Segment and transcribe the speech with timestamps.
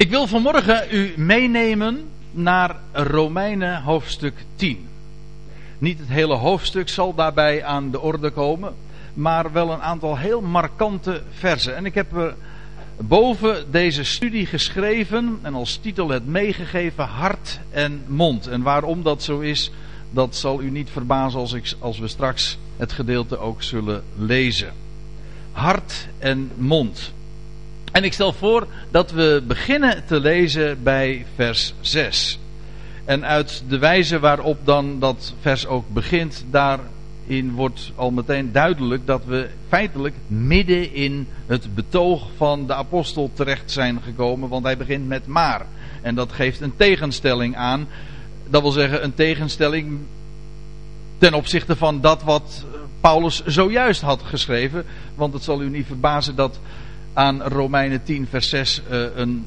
[0.00, 4.88] Ik wil vanmorgen u meenemen naar Romeinen hoofdstuk 10.
[5.78, 8.74] Niet het hele hoofdstuk zal daarbij aan de orde komen,
[9.14, 11.76] maar wel een aantal heel markante versen.
[11.76, 12.34] En ik heb er
[12.96, 18.46] boven deze studie geschreven en als titel het meegegeven hart en mond.
[18.46, 19.70] En waarom dat zo is,
[20.10, 24.72] dat zal u niet verbazen als, ik, als we straks het gedeelte ook zullen lezen.
[25.52, 27.12] Hart en mond.
[27.92, 32.38] En ik stel voor dat we beginnen te lezen bij vers 6.
[33.04, 39.06] En uit de wijze waarop dan dat vers ook begint, daarin wordt al meteen duidelijk
[39.06, 44.76] dat we feitelijk midden in het betoog van de apostel terecht zijn gekomen, want hij
[44.76, 45.66] begint met maar.
[46.02, 47.88] En dat geeft een tegenstelling aan.
[48.48, 49.98] Dat wil zeggen, een tegenstelling
[51.18, 52.64] ten opzichte van dat wat
[53.00, 54.84] Paulus zojuist had geschreven.
[55.14, 56.58] Want het zal u niet verbazen dat
[57.12, 59.44] aan Romeinen 10, vers 6 uh, eh, een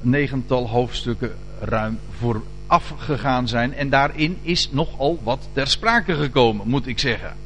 [0.00, 3.74] negental hoofdstukken ruim vooraf gegaan zijn.
[3.74, 7.36] En daarin is nogal wat ter sprake gekomen, moet ik zeggen.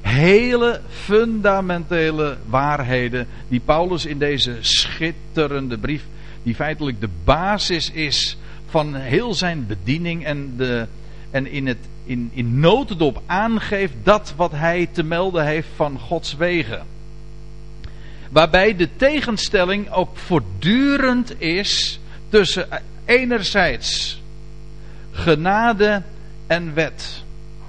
[0.00, 6.04] Hele fundamentele waarheden die Paulus in deze schitterende brief,
[6.42, 8.36] die feitelijk de basis is
[8.66, 10.86] van heel zijn bediening en, de,
[11.30, 16.36] en in, het, in, in notendop aangeeft dat wat hij te melden heeft van Gods
[16.36, 16.86] wegen.
[18.30, 22.68] Waarbij de tegenstelling ook voortdurend is tussen
[23.04, 24.20] enerzijds
[25.10, 26.02] genade
[26.46, 27.22] en wet.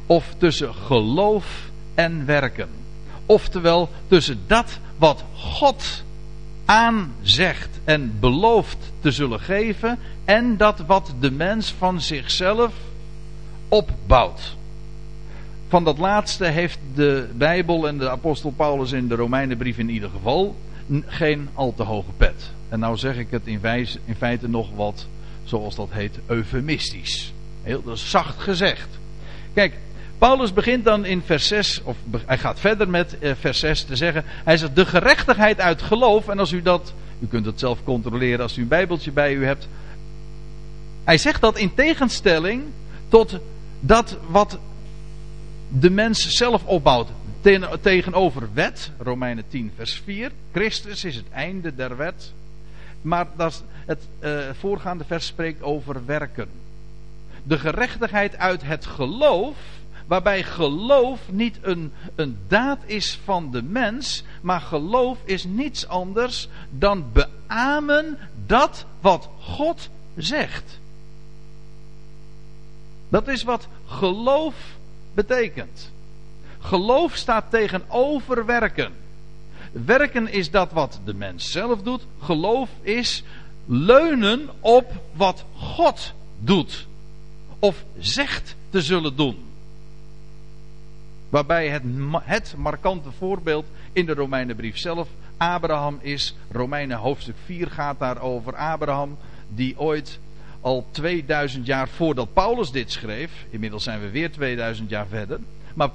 [0.06, 2.70] Of tussen geloof en werken.
[3.26, 6.04] Oftewel tussen dat wat God
[6.66, 10.00] aanzegt en belooft te zullen geven.
[10.26, 12.73] En dat wat de mens van zichzelf
[13.67, 14.56] opbouwt.
[15.72, 20.09] Van dat laatste heeft de Bijbel en de apostel Paulus in de Romeinenbrief in ieder
[20.09, 20.55] geval
[21.05, 22.52] geen al te hoge pet.
[22.69, 23.59] En nou zeg ik het in,
[24.05, 25.08] in feite nog wat,
[25.44, 27.33] zoals dat heet, eufemistisch.
[27.64, 28.88] Heel dat is zacht gezegd.
[29.53, 29.73] Kijk,
[30.17, 33.95] Paulus begint dan in vers 6, of hij gaat verder met eh, vers 6 te
[33.95, 34.23] zeggen.
[34.26, 36.27] Hij zegt de gerechtigheid uit geloof.
[36.27, 39.45] En als u dat, u kunt het zelf controleren als u een Bijbeltje bij u
[39.45, 39.67] hebt.
[41.04, 42.64] Hij zegt dat in tegenstelling
[43.10, 43.37] tot
[43.80, 44.58] dat wat
[45.80, 47.09] de mens zelf opbouwt
[47.82, 50.32] tegenover wet, Romeinen 10, vers 4.
[50.52, 52.33] Christus is het einde der wet.
[53.02, 56.49] Maar dat het uh, voorgaande vers spreekt over werken.
[57.43, 59.55] De gerechtigheid uit het geloof,
[60.08, 66.48] waarbij geloof niet een, een daad is van de mens, maar geloof is niets anders
[66.70, 70.80] dan beamen dat wat God zegt.
[73.10, 74.55] Dat is wat geloof
[75.14, 75.92] betekent.
[76.60, 78.92] Geloof staat tegenover werken.
[79.72, 82.02] Werken is dat wat de mens zelf doet.
[82.22, 83.23] Geloof is
[83.66, 86.88] leunen op wat God doet.
[87.60, 89.38] Of zegt te zullen doen.
[91.30, 91.83] Waarbij het,
[92.23, 95.08] het markante voorbeeld in de Romeinenbrief zelf
[95.38, 96.36] Abraham is.
[96.52, 98.55] Romeinen hoofdstuk 4 gaat daarover.
[98.55, 99.17] Abraham
[99.48, 100.20] die ooit
[100.61, 103.32] al 2000 jaar voordat Paulus dit schreef.
[103.49, 105.39] Inmiddels zijn we weer 2000 jaar verder.
[105.73, 105.89] Maar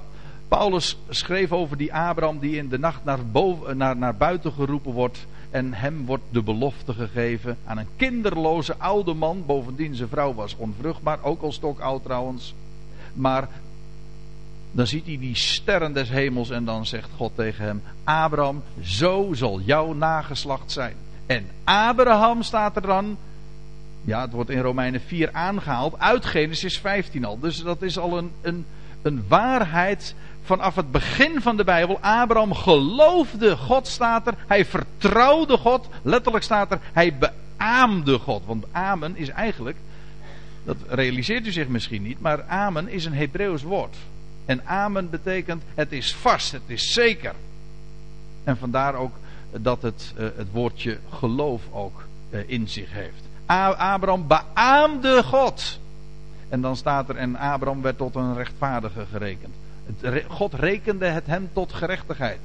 [0.47, 4.91] Paulus schreef over die Abraham die in de nacht naar, boven, naar, naar buiten geroepen
[4.91, 5.25] wordt.
[5.49, 9.43] En hem wordt de belofte gegeven aan een kinderloze oude man.
[9.45, 12.53] Bovendien zijn vrouw was onvruchtbaar, ook al stokoud trouwens.
[13.13, 13.47] Maar
[14.71, 19.29] dan ziet hij die sterren des hemels en dan zegt God tegen hem: Abraham, zo
[19.33, 20.95] zal jouw nageslacht zijn.
[21.25, 23.17] En Abraham staat er dan.
[24.07, 25.99] Ja, het wordt in Romeinen 4 aangehaald.
[25.99, 27.39] Uit Genesis 15 al.
[27.39, 28.65] Dus dat is al een, een,
[29.01, 31.99] een waarheid vanaf het begin van de Bijbel.
[32.01, 34.33] Abraham geloofde God, staat er.
[34.47, 35.87] Hij vertrouwde God.
[36.01, 38.45] Letterlijk staat er, hij beaamde God.
[38.45, 39.77] Want amen is eigenlijk,
[40.63, 43.95] dat realiseert u zich misschien niet, maar amen is een Hebreeuws woord.
[44.45, 47.33] En amen betekent, het is vast, het is zeker.
[48.43, 49.13] En vandaar ook
[49.51, 53.26] dat het, uh, het woordje geloof ook uh, in zich heeft.
[53.47, 55.79] Abraham beaamde God.
[56.49, 59.55] En dan staat er, en Abraham werd tot een rechtvaardige gerekend.
[60.27, 62.39] God rekende het hem tot gerechtigheid.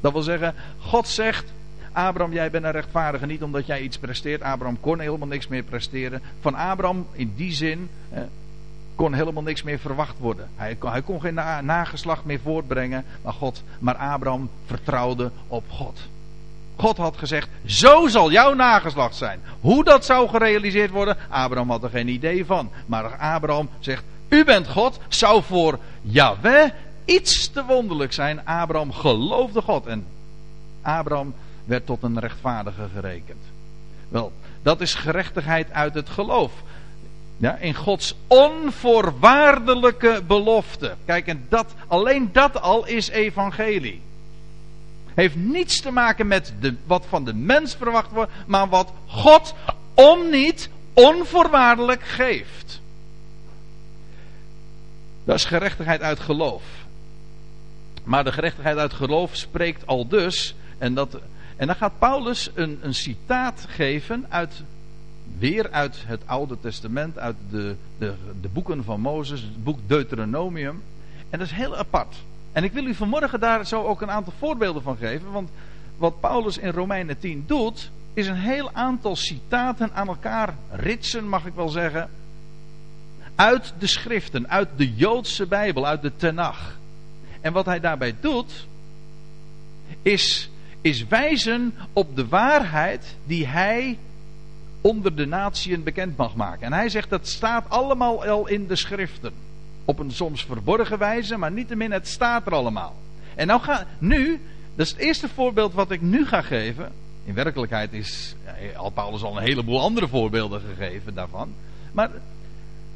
[0.00, 1.52] Dat wil zeggen, God zegt,
[1.92, 4.42] Abraham, jij bent een rechtvaardige niet omdat jij iets presteert.
[4.42, 6.22] Abraham kon helemaal niks meer presteren.
[6.40, 7.90] Van Abraham, in die zin,
[8.94, 10.48] kon helemaal niks meer verwacht worden.
[10.56, 13.04] Hij kon, geen nageslacht meer voortbrengen.
[13.22, 16.00] Maar, God, maar Abraham vertrouwde op God.
[16.78, 19.40] God had gezegd, zo zal jouw nageslacht zijn.
[19.60, 22.70] Hoe dat zou gerealiseerd worden, Abraham had er geen idee van.
[22.86, 26.70] Maar Abraham zegt, u bent God, zou voor Yahweh
[27.04, 28.46] iets te wonderlijk zijn.
[28.46, 30.06] Abraham geloofde God en
[30.82, 31.34] Abraham
[31.64, 33.42] werd tot een rechtvaardige gerekend.
[34.08, 34.32] Wel,
[34.62, 36.52] Dat is gerechtigheid uit het geloof.
[37.36, 40.94] Ja, in Gods onvoorwaardelijke belofte.
[41.04, 44.00] Kijk, en dat, alleen dat al is evangelie.
[45.18, 49.54] Heeft niets te maken met de, wat van de mens verwacht wordt, maar wat God
[49.94, 52.80] om niet onvoorwaardelijk geeft.
[55.24, 56.62] Dat is gerechtigheid uit geloof.
[58.04, 60.54] Maar de gerechtigheid uit geloof spreekt al dus.
[60.78, 61.18] En, dat,
[61.56, 64.62] en dan gaat Paulus een, een citaat geven uit.
[65.38, 70.82] Weer uit het Oude Testament, uit de, de, de boeken van Mozes, het boek Deuteronomium.
[71.30, 72.16] En dat is heel apart.
[72.52, 75.32] En ik wil u vanmorgen daar zo ook een aantal voorbeelden van geven.
[75.32, 75.50] Want
[75.96, 81.46] wat Paulus in Romeinen 10 doet, is een heel aantal citaten aan elkaar ritsen, mag
[81.46, 82.10] ik wel zeggen.
[83.34, 86.78] Uit de schriften, uit de Joodse Bijbel, uit de Tenach.
[87.40, 88.66] En wat hij daarbij doet,
[90.02, 90.50] is,
[90.80, 93.98] is wijzen op de waarheid die hij
[94.80, 96.66] onder de natieën bekend mag maken.
[96.66, 99.32] En hij zegt dat staat allemaal al in de schriften.
[99.88, 102.96] Op een soms verborgen wijze, maar niettemin, het staat er allemaal.
[103.34, 104.40] En nou ga, nu,
[104.74, 106.92] dat is het eerste voorbeeld wat ik nu ga geven.
[107.24, 108.34] In werkelijkheid is
[108.76, 111.52] al Paulus al een heleboel andere voorbeelden gegeven daarvan.
[111.92, 112.10] Maar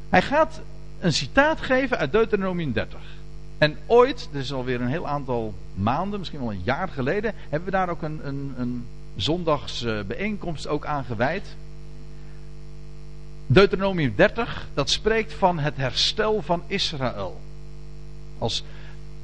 [0.09, 0.61] hij gaat
[0.99, 2.99] een citaat geven uit Deuteronomium 30.
[3.57, 7.71] En ooit, is alweer een heel aantal maanden, misschien wel een jaar geleden, hebben we
[7.71, 8.85] daar ook een, een, een
[9.15, 11.55] zondagsbijeenkomst ook aan gewijd.
[13.53, 17.41] Deuteronomium 30, dat spreekt van het herstel van Israël.
[18.37, 18.63] Als,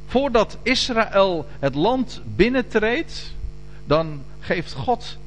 [0.05, 3.33] voordat Israël het land binnentreedt,
[3.85, 5.17] dan geeft God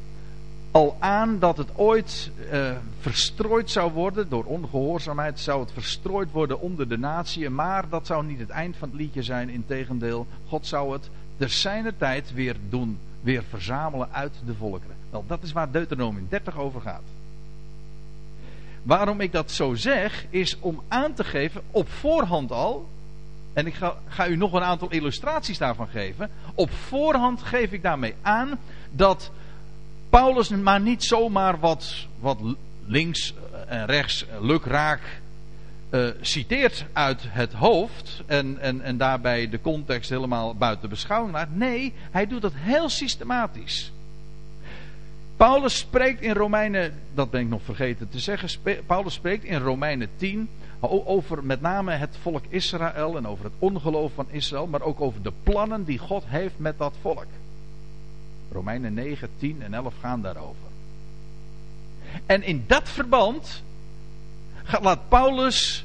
[0.71, 2.71] al aan dat het ooit uh,
[3.01, 4.29] verstrooid zou worden.
[4.29, 7.51] Door ongehoorzaamheid zou het verstrooid worden onder de natie.
[7.51, 9.49] Maar dat zou niet het eind van het liedje zijn.
[9.49, 12.99] Integendeel, God zou het ter tijd weer doen.
[13.21, 14.97] Weer verzamelen uit de volkeren.
[15.11, 17.03] Wel, dat is waar Deuteronomium 30 over gaat.
[18.83, 22.89] Waarom ik dat zo zeg, is om aan te geven, op voorhand al.
[23.53, 26.31] En ik ga, ga u nog een aantal illustraties daarvan geven.
[26.55, 28.59] Op voorhand geef ik daarmee aan
[28.91, 29.31] dat
[30.11, 32.39] Paulus maar niet zomaar wat, wat
[32.87, 33.35] links
[33.67, 35.21] en rechts lukraak
[35.91, 41.49] uh, citeert uit het hoofd en, en, en daarbij de context helemaal buiten beschouwing laat.
[41.51, 43.93] Nee, hij doet dat heel systematisch.
[45.43, 48.49] Paulus spreekt in Romeinen, dat ben ik nog vergeten te zeggen,
[48.87, 50.49] Paulus spreekt in Romeinen 10
[50.81, 55.23] over met name het volk Israël en over het ongeloof van Israël, maar ook over
[55.23, 57.27] de plannen die God heeft met dat volk.
[58.53, 60.69] Romeinen 9, 10 en 11 gaan daarover.
[62.27, 63.63] En in dat verband
[64.81, 65.85] laat Paulus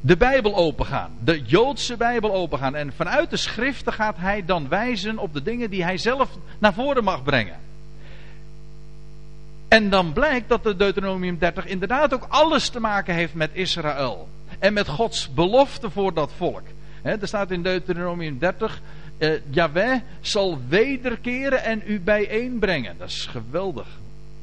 [0.00, 1.10] de Bijbel opengaan.
[1.24, 2.74] De Joodse Bijbel opengaan.
[2.74, 6.28] En vanuit de schriften gaat hij dan wijzen op de dingen die hij zelf
[6.58, 7.68] naar voren mag brengen.
[9.70, 14.28] En dan blijkt dat de Deuteronomium 30 inderdaad ook alles te maken heeft met Israël.
[14.58, 16.62] En met Gods belofte voor dat volk.
[17.02, 18.80] er staat in Deuteronomium 30
[19.18, 22.98] uh, Yahweh zal wederkeren en u bijeenbrengen.
[22.98, 23.86] Dat is geweldig.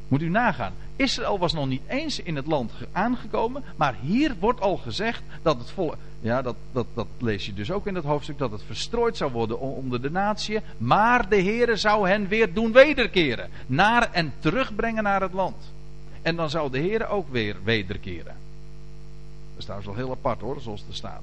[0.07, 0.73] Moet u nagaan.
[0.95, 3.63] Israël was nog niet eens in het land aangekomen.
[3.75, 5.97] Maar hier wordt al gezegd dat het volk.
[6.19, 8.37] Ja, dat, dat, dat lees je dus ook in het hoofdstuk.
[8.37, 10.59] Dat het verstrooid zou worden onder de natie.
[10.77, 13.49] Maar de Heere zou hen weer doen wederkeren.
[13.65, 15.73] Naar en terugbrengen naar het land.
[16.21, 18.35] En dan zou de Heere ook weer wederkeren.
[19.53, 21.21] Dat is trouwens wel heel apart hoor, zoals er staat.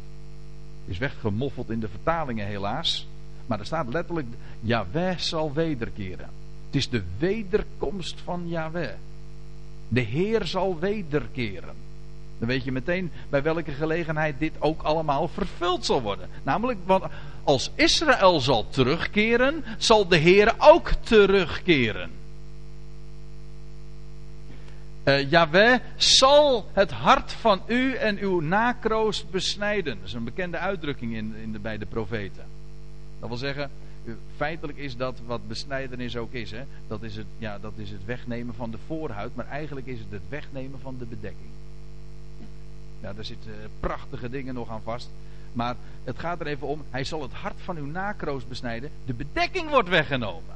[0.86, 3.06] Is weggemoffeld in de vertalingen helaas.
[3.46, 4.26] Maar er staat letterlijk,
[4.60, 6.28] Yahweh zal wederkeren.
[6.66, 8.94] Het is de wederkomst van Yahweh.
[9.88, 11.74] De Heer zal wederkeren.
[12.38, 16.28] Dan weet je meteen bij welke gelegenheid dit ook allemaal vervuld zal worden.
[16.42, 17.04] Namelijk, want
[17.44, 22.10] als Israël zal terugkeren, zal de Heer ook terugkeren.
[25.04, 29.96] Uh, Yahweh zal het hart van u en uw nakroost besnijden.
[29.98, 32.44] Dat is een bekende uitdrukking in, in de, bij de profeten.
[33.20, 33.70] Dat wil zeggen,
[34.36, 36.50] feitelijk is dat wat besnijdenis ook is.
[36.50, 36.62] Hè?
[36.86, 40.10] Dat, is het, ja, dat is het wegnemen van de voorhuid, maar eigenlijk is het
[40.10, 41.50] het wegnemen van de bedekking.
[43.04, 45.10] Ja, daar zitten prachtige dingen nog aan vast.
[45.52, 48.90] Maar het gaat er even om, hij zal het hart van uw nakroos besnijden.
[49.04, 50.54] De bedekking wordt weggenomen.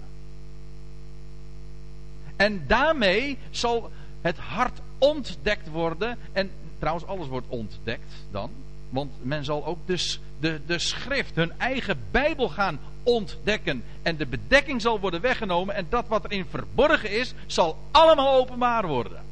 [2.36, 3.90] En daarmee zal
[4.20, 6.18] het hart ontdekt worden.
[6.32, 8.50] En trouwens, alles wordt ontdekt dan.
[8.88, 13.84] Want men zal ook dus de, de schrift, hun eigen Bijbel gaan ontdekken.
[14.02, 15.74] En de bedekking zal worden weggenomen.
[15.74, 19.27] En dat wat erin verborgen is, zal allemaal openbaar worden.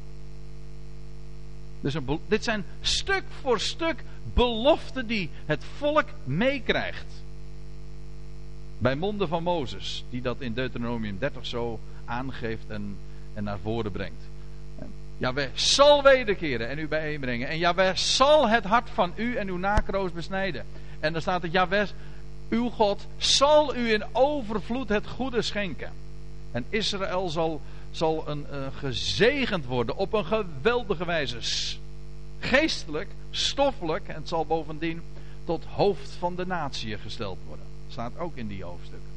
[1.87, 1.97] Dus
[2.29, 7.07] dit zijn stuk voor stuk beloften die het volk meekrijgt.
[8.79, 12.97] Bij monden van Mozes, die dat in Deuteronomium 30 zo aangeeft en,
[13.35, 14.23] en naar voren brengt.
[15.17, 17.49] Jawel zal wederkeren en u bijeenbrengen.
[17.49, 20.65] En Jawel zal het hart van u en uw nakroos besnijden.
[21.01, 21.87] En dan staat er, Jawel,
[22.49, 25.93] uw God zal u in overvloed het goede schenken.
[26.53, 27.61] En Israël zal,
[27.97, 31.39] zal een, uh, gezegend worden op een geweldige wijze.
[32.39, 34.09] Geestelijk, stoffelijk.
[34.09, 35.03] En het zal bovendien
[35.45, 37.67] tot hoofd van de natie gesteld worden.
[37.89, 39.11] Staat ook in die hoofdstukken.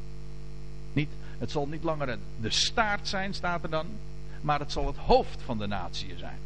[0.94, 3.86] Niet, het zal niet langer de staart zijn, staat er dan.
[4.42, 6.38] Maar het zal het hoofd van de natie zijn.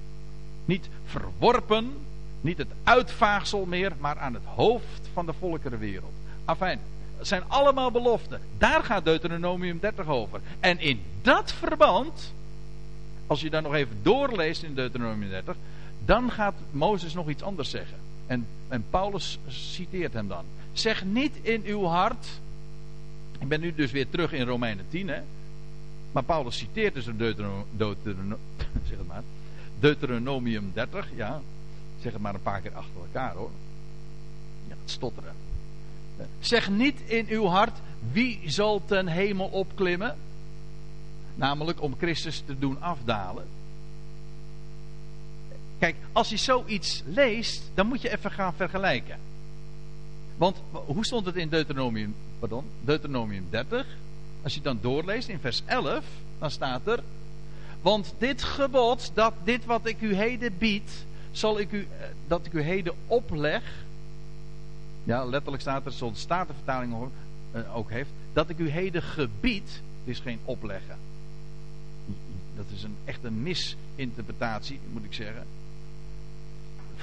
[0.66, 1.94] Niet verworpen,
[2.42, 6.14] niet het uitvaagsel meer, maar aan het hoofd van de volkerenwereld.
[6.46, 6.80] Afijn,
[7.28, 8.42] zijn allemaal beloften.
[8.58, 10.42] Daar gaat Deuteronomium 30 over.
[10.60, 12.34] En in dat verband,
[13.28, 15.56] als je dan nog even doorleest in Deuteronomium 30,
[16.06, 17.98] dan gaat Mozes nog iets anders zeggen.
[18.28, 20.44] En, en Paulus citeert hem dan.
[20.74, 22.28] Zeg niet in uw hart.
[23.40, 25.22] Ik ben nu dus weer terug in Romeinen 10, hè.
[26.12, 28.38] Maar Paulus citeert dus Deuteronomium,
[28.90, 29.24] zeg het maar,
[29.80, 31.42] Deuteronomium 30, ja.
[32.02, 33.52] Zeg het maar een paar keer achter elkaar hoor.
[34.68, 35.43] Ja, het stotteren.
[36.40, 37.78] Zeg niet in uw hart,
[38.12, 40.16] wie zal ten hemel opklimmen?
[41.36, 43.46] Namelijk om Christus te doen afdalen.
[45.80, 49.18] Kijk, als je zoiets leest, dan moet je even gaan vergelijken.
[50.38, 53.86] Want hoe stond het in Deuteronomium, pardon, Deuteronomium 30?
[54.44, 56.04] Als je dan doorleest in vers 11,
[56.40, 57.00] dan staat er:
[57.82, 62.46] Want dit gebod, dat dit wat ik u heden bied, zal ik u, eh, dat
[62.46, 63.64] ik u heden opleg.
[65.04, 66.96] Ja, letterlijk staat er, zoals de Statenvertaling
[67.52, 70.98] eh, ook heeft, dat ik u heden gebied, het is geen opleggen.
[72.56, 75.46] Dat is een, echt een misinterpretatie, moet ik zeggen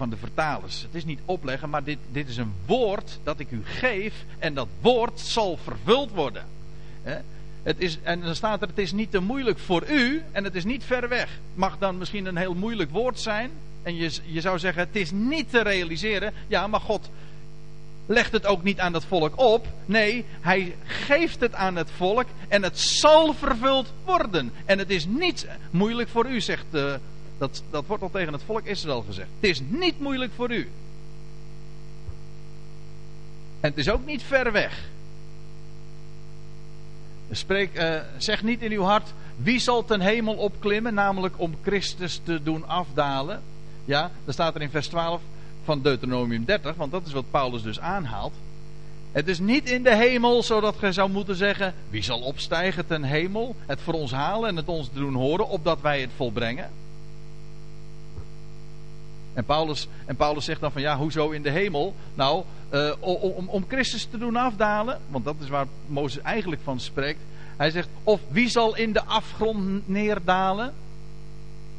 [0.01, 0.83] van de vertalers.
[0.83, 4.55] Het is niet opleggen, maar dit, dit is een woord dat ik u geef en
[4.55, 6.45] dat woord zal vervuld worden.
[7.63, 10.55] Het is, en dan staat er, het is niet te moeilijk voor u en het
[10.55, 11.39] is niet ver weg.
[11.55, 13.51] Mag dan misschien een heel moeilijk woord zijn.
[13.83, 16.33] En je, je zou zeggen, het is niet te realiseren.
[16.47, 17.11] Ja, maar God
[18.11, 19.67] legt het ook niet aan het volk op.
[19.87, 24.53] Nee, hij geeft het aan het volk en het zal vervuld worden.
[24.65, 26.99] En het is niet moeilijk voor u, zegt de,
[27.39, 29.29] dat, dat wordt al tegen het volk Israël gezegd.
[29.41, 30.69] Het is niet moeilijk voor u.
[33.61, 34.89] En het is ook niet ver weg.
[37.31, 42.21] Spreek, uh, zeg niet in uw hart, wie zal ten hemel opklimmen, namelijk om Christus
[42.25, 43.43] te doen afdalen.
[43.85, 45.21] Ja, dan staat er in vers 12
[45.71, 48.35] van Deuteronomium 30, want dat is wat Paulus dus aanhaalt.
[49.13, 53.03] Het is niet in de hemel, zodat gij zou moeten zeggen: wie zal opstijgen ten
[53.03, 56.71] hemel, het voor ons halen en het ons doen horen, opdat wij het volbrengen.
[59.33, 61.95] En Paulus, en Paulus zegt dan van ja, hoezo in de hemel?
[62.15, 66.81] Nou, uh, om, om Christus te doen afdalen, want dat is waar Mozes eigenlijk van
[66.81, 67.21] spreekt.
[67.57, 70.73] Hij zegt, of wie zal in de afgrond neerdalen?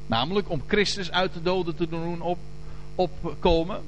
[0.05, 2.38] Namelijk om Christus uit de doden te doen op,
[2.95, 3.81] opkomen.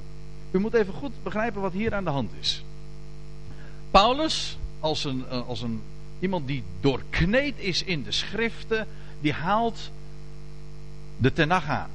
[0.51, 2.63] U moet even goed begrijpen wat hier aan de hand is.
[3.91, 5.81] Paulus, als een, eh, als een,
[6.19, 8.87] iemand die doorkneed is in de schriften,
[9.21, 9.91] die haalt
[11.17, 11.89] de Tenach aan.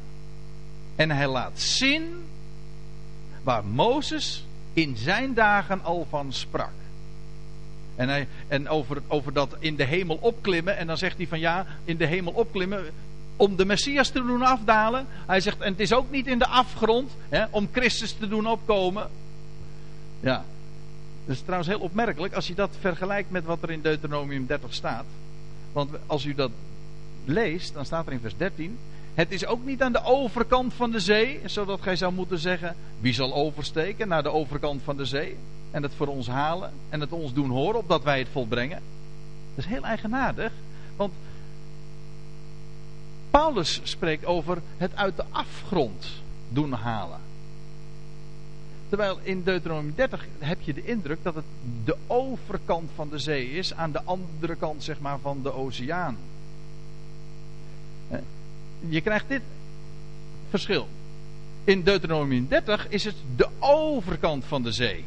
[0.96, 2.24] En hij laat zien
[3.42, 6.72] waar Mozes in zijn dagen al van sprak.
[7.96, 10.76] En, hij, en over, over dat in de hemel opklimmen.
[10.76, 12.90] En dan zegt hij van ja, in de hemel opklimmen.
[13.38, 15.06] Om de Messias te doen afdalen.
[15.26, 17.10] Hij zegt, en het is ook niet in de afgrond.
[17.28, 19.08] Hè, om Christus te doen opkomen.
[20.20, 20.44] Ja.
[21.26, 24.74] Dat is trouwens heel opmerkelijk als je dat vergelijkt met wat er in Deuteronomium 30
[24.74, 25.04] staat.
[25.72, 26.50] Want als u dat
[27.24, 28.78] leest, dan staat er in vers 13.
[29.14, 32.76] Het is ook niet aan de overkant van de zee, zodat gij zou moeten zeggen:
[33.00, 35.36] wie zal oversteken naar de overkant van de zee
[35.70, 38.80] en het voor ons halen en het ons doen horen, opdat wij het volbrengen.
[39.54, 40.52] Dat is heel eigenaardig,
[40.96, 41.12] want
[43.30, 46.06] Paulus spreekt over het uit de afgrond
[46.48, 47.20] doen halen.
[48.88, 51.44] Terwijl in Deuteronomium 30 heb je de indruk dat het
[51.84, 56.16] de overkant van de zee is, aan de andere kant zeg maar van de oceaan
[58.88, 59.42] je krijgt dit
[60.48, 60.88] verschil.
[61.64, 65.04] In Deuteronomium 30 is het de overkant van de zee.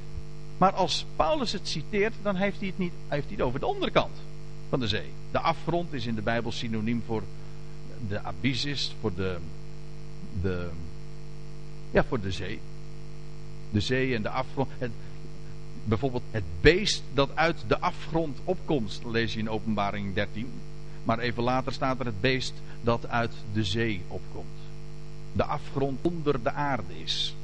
[0.57, 3.65] Maar als Paulus het citeert, dan heeft hij het niet heeft hij het over de
[3.65, 4.17] onderkant
[4.69, 5.11] van de zee.
[5.31, 7.23] De afgrond is in de Bijbel synoniem voor
[8.07, 9.37] de abyssis, voor de,
[10.41, 10.69] de,
[11.91, 12.59] ja, voor de zee.
[13.69, 14.69] De zee en de afgrond.
[14.77, 14.91] Het,
[15.83, 20.51] bijvoorbeeld het beest dat uit de afgrond opkomt, lees je in Openbaring 13.
[21.03, 24.47] Maar even later staat er het beest dat uit de zee opkomt.
[25.33, 27.35] De afgrond onder de aarde is.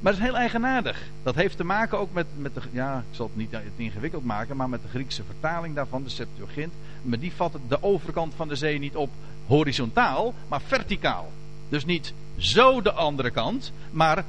[0.00, 1.02] Maar het is heel eigenaardig.
[1.22, 2.60] Dat heeft te maken ook met, met de.
[2.70, 6.08] Ja, ik zal het niet te ingewikkeld maken, maar met de Griekse vertaling daarvan, de
[6.08, 6.72] Septuagint.
[7.02, 9.10] Maar die vat de overkant van de zee niet op
[9.46, 11.32] horizontaal, maar verticaal.
[11.68, 14.24] Dus niet zo de andere kant, maar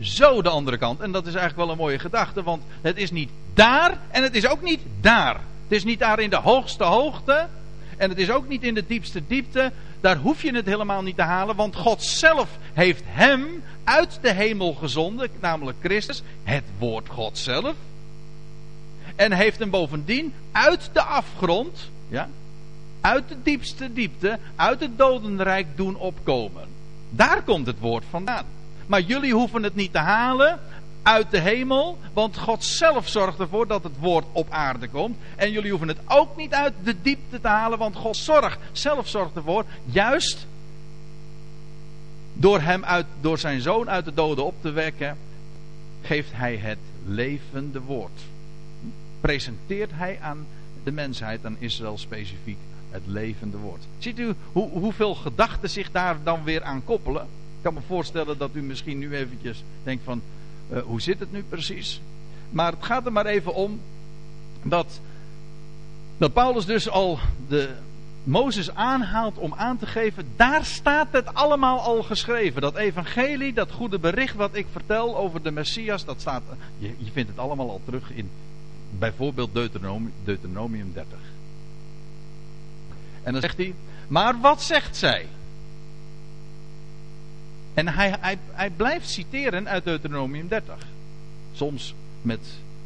[0.00, 1.00] zo de andere kant.
[1.00, 4.34] En dat is eigenlijk wel een mooie gedachte, want het is niet daar en het
[4.34, 5.34] is ook niet daar.
[5.62, 7.46] Het is niet daar in de hoogste hoogte
[7.96, 9.72] en het is ook niet in de diepste diepte.
[10.04, 14.32] Daar hoef je het helemaal niet te halen, want God zelf heeft hem uit de
[14.32, 17.74] hemel gezonden, namelijk Christus, het woord God zelf.
[19.16, 22.28] En heeft hem bovendien uit de afgrond, ja,
[23.00, 26.68] uit de diepste diepte, uit het dodenrijk doen opkomen.
[27.10, 28.44] Daar komt het woord vandaan.
[28.86, 30.60] Maar jullie hoeven het niet te halen
[31.04, 35.16] uit de hemel, want God zelf zorgt ervoor dat het woord op aarde komt.
[35.36, 39.08] En jullie hoeven het ook niet uit de diepte te halen, want God zorgt, zelf
[39.08, 40.46] zorgt ervoor, juist
[42.32, 45.16] door hem uit, door zijn zoon uit de doden op te wekken,
[46.02, 48.20] geeft hij het levende woord.
[49.20, 50.46] Presenteert hij aan
[50.84, 52.58] de mensheid, aan Israël specifiek,
[52.90, 53.86] het levende woord.
[53.98, 57.22] Ziet u hoe, hoeveel gedachten zich daar dan weer aan koppelen?
[57.22, 60.22] Ik kan me voorstellen dat u misschien nu eventjes denkt van,
[60.72, 62.00] uh, hoe zit het nu precies?
[62.50, 63.80] Maar het gaat er maar even om
[64.62, 65.00] dat,
[66.16, 67.18] dat Paulus dus al
[67.48, 67.74] de
[68.24, 72.60] Mozes aanhaalt om aan te geven, daar staat het allemaal al geschreven.
[72.60, 76.42] Dat evangelie, dat goede bericht wat ik vertel over de Messias, dat staat,
[76.78, 78.30] je, je vindt het allemaal al terug in
[78.98, 79.52] bijvoorbeeld
[80.24, 81.18] Deuteronomium 30.
[83.22, 83.74] En dan zegt hij,
[84.08, 85.26] maar wat zegt zij?
[87.74, 90.86] En hij, blijft citeren uit Deuteronomium 30.
[91.52, 92.40] Soms met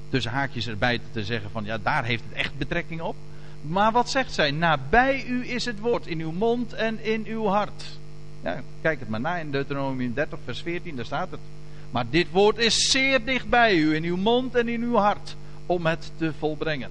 [0.09, 3.17] tussen haakjes erbij te zeggen van ja, daar heeft het echt betrekking op.
[3.63, 4.51] Maar wat zegt zij?
[4.51, 7.99] Nabij u is het woord, in uw mond en in uw hart.
[8.43, 11.41] Ja, kijk het maar na in Deuteronomium 30, vers 14, daar staat het.
[11.91, 15.37] Maar dit woord is zeer dicht bij u, in uw mond en in uw hart,
[15.67, 16.91] om het te volbrengen.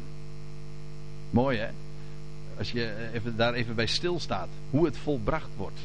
[1.30, 1.68] Mooi hè?
[2.58, 5.80] Als je even, daar even bij stilstaat, hoe het volbracht wordt.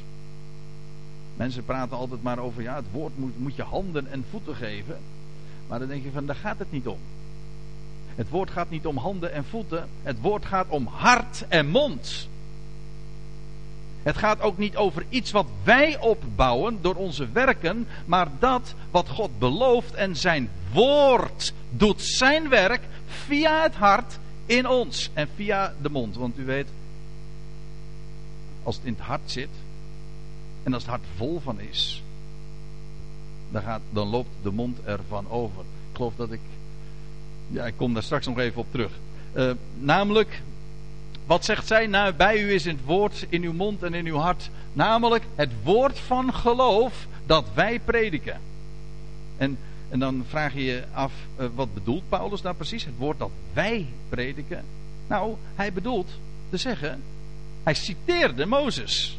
[1.36, 4.98] Mensen praten altijd maar over, ja, het woord moet, moet je handen en voeten geven.
[5.68, 6.98] Maar dan denk je van, daar gaat het niet om.
[8.14, 9.88] Het woord gaat niet om handen en voeten.
[10.02, 12.28] Het woord gaat om hart en mond.
[14.02, 19.08] Het gaat ook niet over iets wat wij opbouwen door onze werken, maar dat wat
[19.08, 25.74] God belooft en zijn woord doet zijn werk via het hart in ons en via
[25.82, 26.16] de mond.
[26.16, 26.68] Want u weet,
[28.62, 29.48] als het in het hart zit
[30.62, 32.02] en als het hart vol van is,
[33.50, 35.60] dan, gaat, dan loopt de mond ervan over.
[35.60, 36.40] Ik geloof dat ik
[37.52, 38.90] ja, ik kom daar straks nog even op terug.
[39.34, 40.42] Uh, namelijk,
[41.26, 41.86] wat zegt zij?
[41.86, 44.50] Nou, bij u is het woord in uw mond en in uw hart.
[44.72, 48.40] Namelijk het woord van geloof dat wij prediken.
[49.36, 52.84] En, en dan vraag je je af, uh, wat bedoelt Paulus daar precies?
[52.84, 54.64] Het woord dat wij prediken.
[55.06, 56.10] Nou, hij bedoelt
[56.50, 57.02] te zeggen,
[57.62, 59.18] hij citeerde Mozes.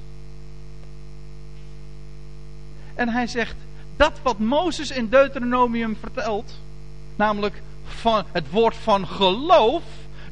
[2.95, 3.55] En hij zegt,
[3.95, 6.59] dat wat Mozes in Deuteronomium vertelt,
[7.15, 9.83] namelijk van het woord van geloof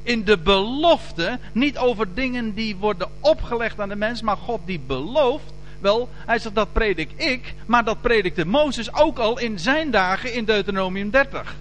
[0.04, 1.40] in de belofte.
[1.54, 5.54] Niet over dingen die worden opgelegd aan de mens, maar God die belooft.
[5.80, 10.34] Wel, hij zegt dat predik ik, maar dat predikte Mozes ook al in zijn dagen
[10.34, 11.56] in Deuteronomium 30.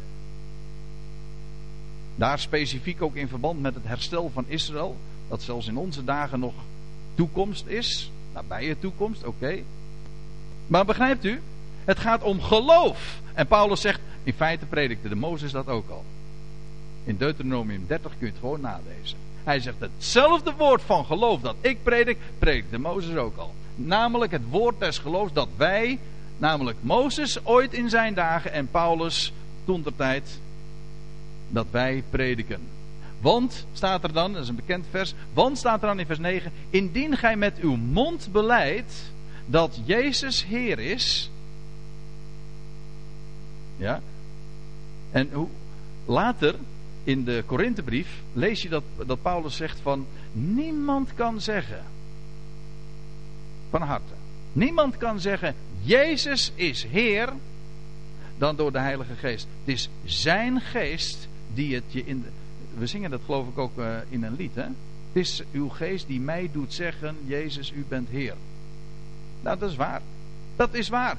[2.14, 4.96] Daar specifiek ook in verband met het herstel van Israël,
[5.28, 6.54] dat zelfs in onze dagen nog
[7.14, 9.62] toekomst is, nabije toekomst, oké.
[10.70, 11.40] Maar begrijpt u?
[11.84, 13.20] Het gaat om geloof.
[13.34, 16.04] En Paulus zegt, in feite predikte de Mozes dat ook al.
[17.04, 19.18] In Deuteronomium 30 kun je het gewoon nalezen.
[19.44, 23.54] Hij zegt hetzelfde woord van geloof dat ik predik, predikte Mozes ook al.
[23.74, 25.98] Namelijk het woord des geloofs dat wij,
[26.38, 29.32] namelijk Mozes ooit in zijn dagen en Paulus
[29.64, 29.84] toen
[31.48, 32.60] dat wij prediken.
[33.20, 36.18] Want, staat er dan, dat is een bekend vers, want staat er dan in vers
[36.18, 39.12] 9, indien gij met uw mond beleidt
[39.46, 41.30] dat Jezus Heer is,
[43.76, 44.00] ja,
[45.10, 45.48] en hoe,
[46.04, 46.54] later
[47.04, 51.84] in de Korinthebrief lees je dat, dat Paulus zegt van niemand kan zeggen
[53.70, 54.14] van harte.
[54.52, 57.32] Niemand kan zeggen Jezus is Heer
[58.38, 59.46] dan door de Heilige Geest.
[59.64, 62.24] Het is zijn geest die het je in
[62.78, 64.62] we zingen dat geloof ik ook uh, in een lied hè.
[64.62, 64.72] Het
[65.12, 68.34] is uw geest die mij doet zeggen Jezus u bent Heer.
[69.40, 70.00] Nou dat is waar.
[70.56, 71.16] Dat is waar.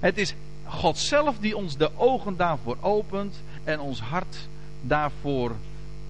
[0.00, 4.36] Het is God zelf die ons de ogen daarvoor opent en ons hart
[4.80, 5.52] daarvoor,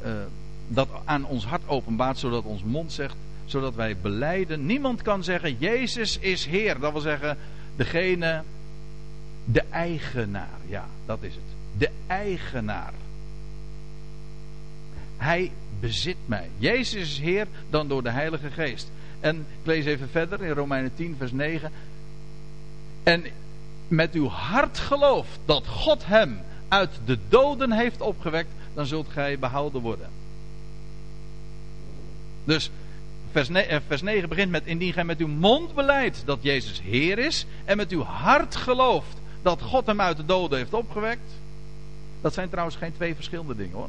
[0.05, 0.13] uh,
[0.69, 4.67] dat aan ons hart openbaart, zodat ons mond zegt, zodat wij beleiden.
[4.67, 6.79] Niemand kan zeggen, Jezus is Heer.
[6.79, 7.39] Dat wil zeggen,
[7.77, 8.43] degene
[9.49, 11.79] De eigenaar, ja, dat is het.
[11.79, 12.93] De eigenaar.
[15.17, 16.51] Hij bezit mij.
[16.57, 18.91] Jezus is Heer dan door de Heilige Geest.
[19.21, 21.73] En ik lees even verder in Romeinen 10, vers 9.
[23.03, 23.25] En
[23.89, 29.39] met uw hart gelooft dat God hem uit de doden heeft opgewekt, dan zult gij
[29.39, 30.09] behouden worden.
[32.45, 32.71] Dus
[33.31, 36.81] vers 9, eh, vers 9 begint met: Indien gij met uw mond beleidt dat Jezus
[36.81, 41.33] Heer is, en met uw hart gelooft dat God hem uit de doden heeft opgewekt.
[42.21, 43.89] Dat zijn trouwens geen twee verschillende dingen hoor.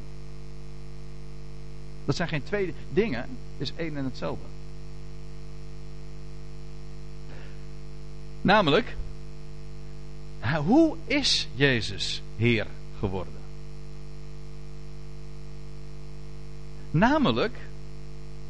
[2.06, 4.46] Dat zijn geen twee dingen, het is één en hetzelfde.
[8.48, 8.96] Namelijk,
[10.66, 12.68] hoe is Jezus Heer
[13.00, 13.34] geworden?
[16.92, 17.54] Namelijk,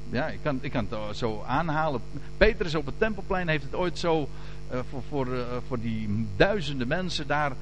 [0.10, 2.02] ja, ik kan, ik kan het zo aanhalen.
[2.38, 4.30] Petrus op het Tempelplein heeft het ooit zo
[4.72, 7.56] uh, voor, voor, uh, voor die duizenden mensen daar uh,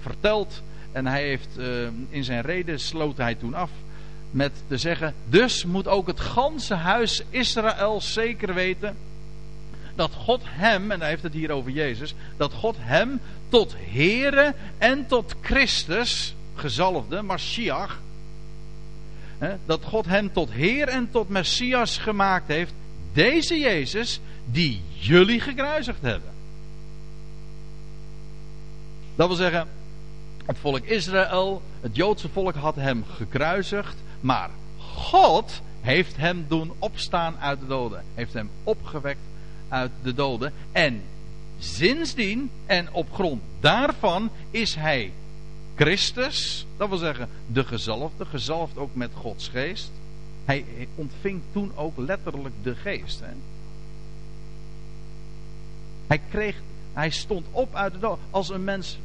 [0.00, 0.62] verteld.
[0.92, 1.58] En hij heeft
[2.08, 3.70] in zijn reden sloot hij toen af
[4.30, 8.96] met te zeggen: Dus moet ook het ganse huis Israël zeker weten
[9.94, 14.54] dat God hem, en hij heeft het hier over Jezus, dat God hem tot Here
[14.78, 18.00] en tot Christus, gezalfde, Mashiach,
[19.66, 22.72] dat God hem tot Heer en tot Messias gemaakt heeft.
[23.12, 26.30] Deze Jezus die jullie gekruisigd hebben.
[29.14, 29.68] Dat wil zeggen,
[30.46, 37.36] het volk Israël, het Joodse volk had hem gekruisigd, maar God heeft hem doen opstaan
[37.38, 38.02] uit de doden.
[38.14, 39.20] Heeft hem opgewekt
[39.74, 40.52] uit de doden.
[40.72, 41.02] En
[41.58, 45.12] sindsdien en op grond daarvan is hij
[45.74, 49.90] Christus, dat wil zeggen de gezalfde, gezalfd ook met Gods geest.
[50.44, 53.20] Hij ontving toen ook letterlijk de geest.
[53.20, 53.32] Hè?
[56.06, 56.56] Hij kreeg,
[56.92, 58.18] hij stond op uit de dood.
[58.30, 58.98] Als een mens,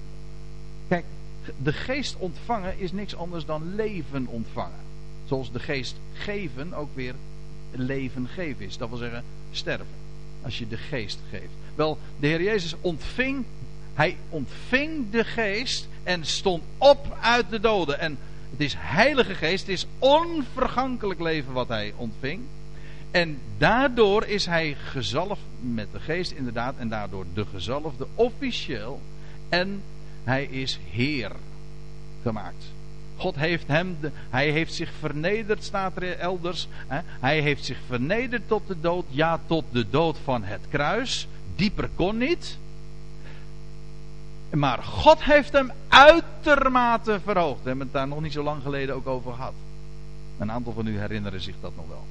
[0.87, 1.05] kijk,
[1.57, 4.79] de geest ontvangen is niks anders dan leven ontvangen.
[5.25, 7.15] Zoals de geest geven ook weer
[7.71, 8.77] leven geven is.
[8.77, 10.08] Dat wil zeggen sterven.
[10.49, 11.53] Als je de geest geeft.
[11.75, 13.45] Wel, de Heer Jezus ontving,
[13.93, 17.99] hij ontving de geest en stond op uit de doden.
[17.99, 18.17] En
[18.51, 22.41] het is heilige geest, het is onvergankelijk leven wat hij ontving.
[23.11, 26.77] En daardoor is hij gezalfd met de geest inderdaad.
[26.77, 29.01] En daardoor de gezalfde officieel.
[29.49, 29.81] En
[30.23, 31.31] hij is Heer
[32.21, 32.65] gemaakt.
[33.19, 33.97] God heeft hem,
[34.29, 36.67] hij heeft zich vernederd, staat er elders.
[36.87, 36.99] Hè?
[37.19, 41.27] Hij heeft zich vernederd tot de dood, ja, tot de dood van het kruis.
[41.55, 42.57] Dieper kon niet.
[44.49, 47.61] Maar God heeft hem uitermate verhoogd.
[47.61, 49.53] We hebben het daar nog niet zo lang geleden ook over gehad.
[50.37, 52.05] Een aantal van u herinneren zich dat nog wel.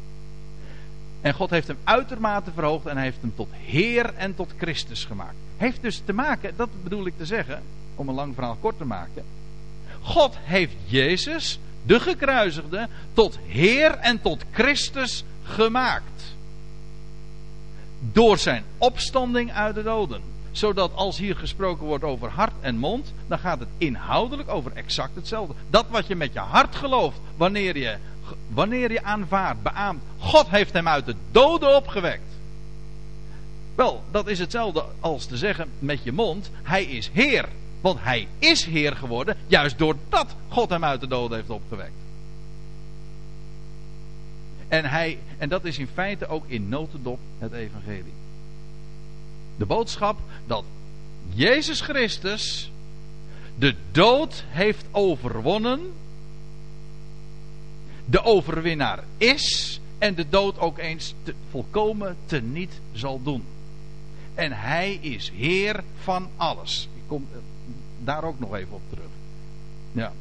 [1.20, 5.04] En God heeft hem uitermate verhoogd en hij heeft hem tot Heer en tot Christus
[5.04, 5.36] gemaakt.
[5.56, 7.62] Heeft dus te maken, dat bedoel ik te zeggen,
[7.94, 9.24] om een lang verhaal kort te maken.
[10.00, 16.34] God heeft Jezus, de gekruisigde, tot Heer en tot Christus gemaakt.
[18.00, 20.22] Door zijn opstanding uit de doden.
[20.50, 25.14] Zodat als hier gesproken wordt over hart en mond, dan gaat het inhoudelijk over exact
[25.14, 25.54] hetzelfde.
[25.70, 27.96] Dat wat je met je hart gelooft, wanneer je,
[28.48, 32.22] wanneer je aanvaardt, beaamt, God heeft hem uit de doden opgewekt.
[33.74, 37.48] Wel, dat is hetzelfde als te zeggen met je mond, hij is Heer.
[37.80, 41.92] Want hij is Heer geworden, juist doordat God hem uit de doden heeft opgewekt.
[44.68, 48.12] En, hij, en dat is in feite ook in notendop het evangelie.
[49.56, 50.64] De boodschap dat
[51.34, 52.70] Jezus Christus
[53.58, 55.80] de dood heeft overwonnen,
[58.04, 63.44] de overwinnaar is en de dood ook eens te, volkomen teniet zal doen.
[64.34, 66.88] En hij is Heer van alles.
[66.94, 67.26] Ik kom
[68.08, 69.10] daar ook nog even op terug.
[69.92, 70.12] Ja.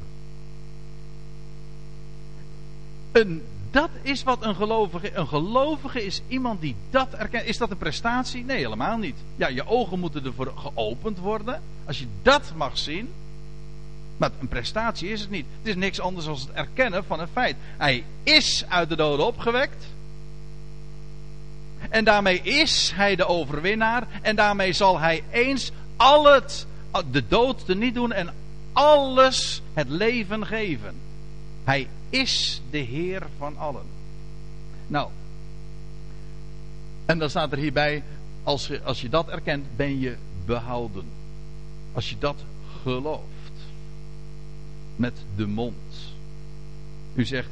[3.72, 5.18] Dat is wat een gelovige.
[5.18, 7.46] Een gelovige is iemand die dat erkent.
[7.46, 8.46] Is dat een prestatie?
[8.46, 9.16] Nee, helemaal niet.
[9.36, 11.62] Ja, je ogen moeten ervoor geopend worden.
[11.86, 13.10] Als je dat mag zien.
[14.18, 15.46] Maar een prestatie is het niet.
[15.58, 17.56] Het is niks anders dan het erkennen van een feit.
[17.78, 19.86] Hij is uit de doden opgewekt.
[21.90, 24.08] En daarmee is hij de overwinnaar.
[24.22, 26.68] En daarmee zal hij eens al het
[27.12, 28.34] de dood te niet doen en
[28.74, 30.96] alles het leven geven.
[31.64, 33.86] Hij is de Heer van allen.
[34.88, 35.10] Nou,
[37.08, 38.04] en dan staat er hierbij,
[38.44, 41.06] als je, als je dat erkent, ben je behouden.
[41.94, 42.36] Als je dat
[42.82, 43.24] gelooft.
[44.96, 45.76] Met de mond.
[47.14, 47.50] U zegt,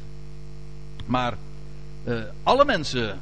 [1.05, 1.37] maar
[2.03, 3.19] uh, alle mensen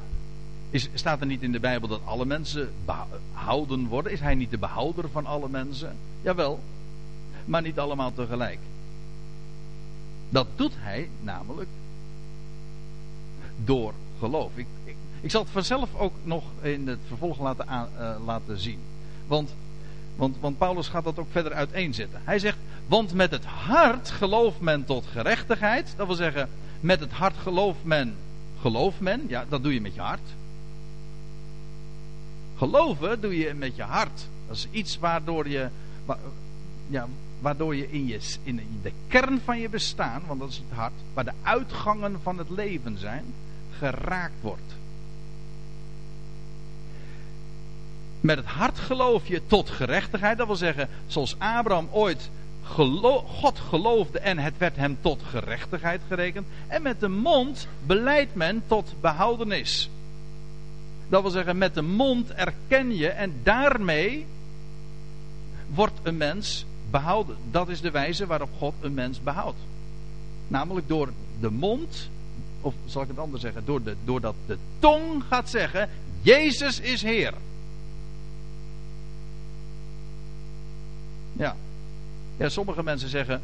[0.73, 4.11] Is, staat er niet in de Bijbel dat alle mensen behouden worden?
[4.11, 5.95] Is hij niet de behouder van alle mensen?
[6.21, 6.59] Jawel,
[7.45, 8.59] maar niet allemaal tegelijk.
[10.29, 11.69] Dat doet hij namelijk
[13.55, 14.51] door geloof.
[14.55, 18.79] Ik, ik, ik zal het vanzelf ook nog in het vervolg laten, uh, laten zien.
[19.27, 19.53] Want,
[20.15, 22.21] want, want Paulus gaat dat ook verder uiteenzetten.
[22.23, 22.57] Hij zegt,
[22.87, 25.93] want met het hart gelooft men tot gerechtigheid.
[25.97, 28.15] Dat wil zeggen, met het hart gelooft men,
[28.61, 29.25] gelooft men.
[29.27, 30.29] Ja, dat doe je met je hart.
[32.57, 34.27] Geloven doe je met je hart.
[34.47, 35.67] Dat is iets waardoor je,
[36.87, 37.07] ja,
[37.39, 40.93] waardoor je in, je in de kern van je bestaan, want dat is het hart,
[41.13, 43.23] waar de uitgangen van het leven zijn,
[43.77, 44.75] geraakt wordt.
[48.21, 50.37] Met het hart geloof je tot gerechtigheid.
[50.37, 52.29] Dat wil zeggen, zoals Abraham ooit
[52.63, 56.47] God geloofde en het werd hem tot gerechtigheid gerekend.
[56.67, 59.89] En met de mond beleidt men tot behoudenis.
[61.13, 64.25] Dat wil zeggen, met de mond erken je en daarmee
[65.67, 67.37] wordt een mens behouden.
[67.51, 69.57] Dat is de wijze waarop God een mens behoudt.
[70.47, 72.09] Namelijk door de mond,
[72.61, 75.89] of zal ik het anders zeggen, door de, doordat de tong gaat zeggen:
[76.21, 77.33] Jezus is Heer.
[81.33, 81.55] Ja.
[82.37, 83.41] Ja, sommige mensen zeggen.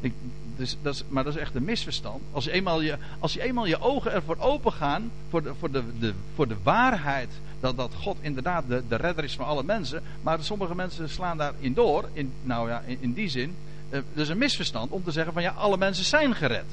[0.00, 0.12] Ik,
[0.56, 2.22] dus, dat is, maar dat is echt een misverstand.
[2.32, 5.10] Als je eenmaal je, als je, eenmaal je ogen ervoor open gaan.
[5.28, 7.28] Voor de, voor de, de, voor de waarheid.
[7.60, 10.02] Dat, dat God inderdaad de, de redder is van alle mensen.
[10.22, 12.08] Maar sommige mensen slaan daarin door.
[12.12, 13.56] In, nou ja, in, in die zin.
[13.90, 16.66] Uh, dat is een misverstand om te zeggen van ja, alle mensen zijn gered.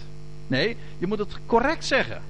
[0.47, 2.21] Nee, je moet het correct zeggen.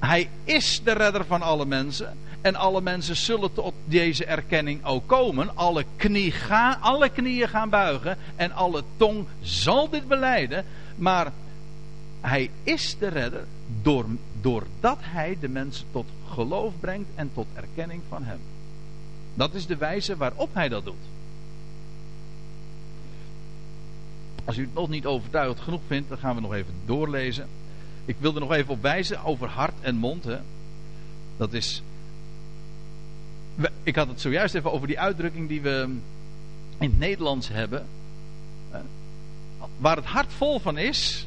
[0.00, 2.16] Hij is de redder van alle mensen.
[2.40, 5.56] En alle mensen zullen tot deze erkenning ook komen.
[5.56, 5.84] Alle,
[6.30, 8.18] gaan, alle knieën gaan buigen.
[8.36, 10.64] En alle tong zal dit beleiden.
[10.96, 11.32] Maar
[12.20, 13.44] hij is de redder
[13.82, 14.06] door,
[14.40, 18.38] doordat hij de mensen tot geloof brengt en tot erkenning van hem.
[19.34, 20.94] Dat is de wijze waarop hij dat doet.
[24.44, 27.46] Als u het nog niet overtuigd genoeg vindt, dan gaan we nog even doorlezen.
[28.10, 30.24] Ik wil er nog even op wijzen over hart en mond.
[30.24, 30.38] Hè.
[31.36, 31.82] Dat is
[33.82, 35.96] ik had het zojuist even over die uitdrukking die we
[36.78, 37.86] in het Nederlands hebben.
[39.78, 41.26] Waar het hart vol van is,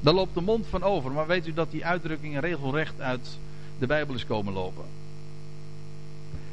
[0.00, 1.12] daar loopt de mond van over.
[1.12, 3.38] Maar weet u dat die uitdrukking regelrecht uit
[3.78, 4.84] de Bijbel is komen lopen?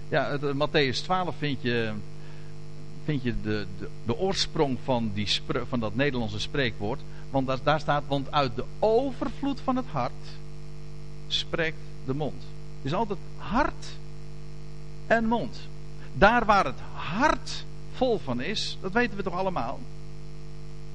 [0.09, 1.91] Ja, het, Matthäus 12 vind je,
[3.03, 5.27] vind je de, de, de oorsprong van, die
[5.67, 6.99] van dat Nederlandse spreekwoord.
[7.45, 10.11] Want daar, staat, want uit de overvloed van het hart
[11.27, 12.43] spreekt de mond.
[12.81, 13.87] Is altijd hart
[15.07, 15.59] en mond.
[16.13, 19.79] Daar waar het hart vol van is, dat weten we toch allemaal,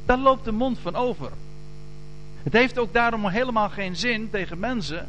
[0.04, 1.30] daar loopt de mond van over.
[2.42, 5.08] Het heeft ook daarom helemaal geen zin tegen mensen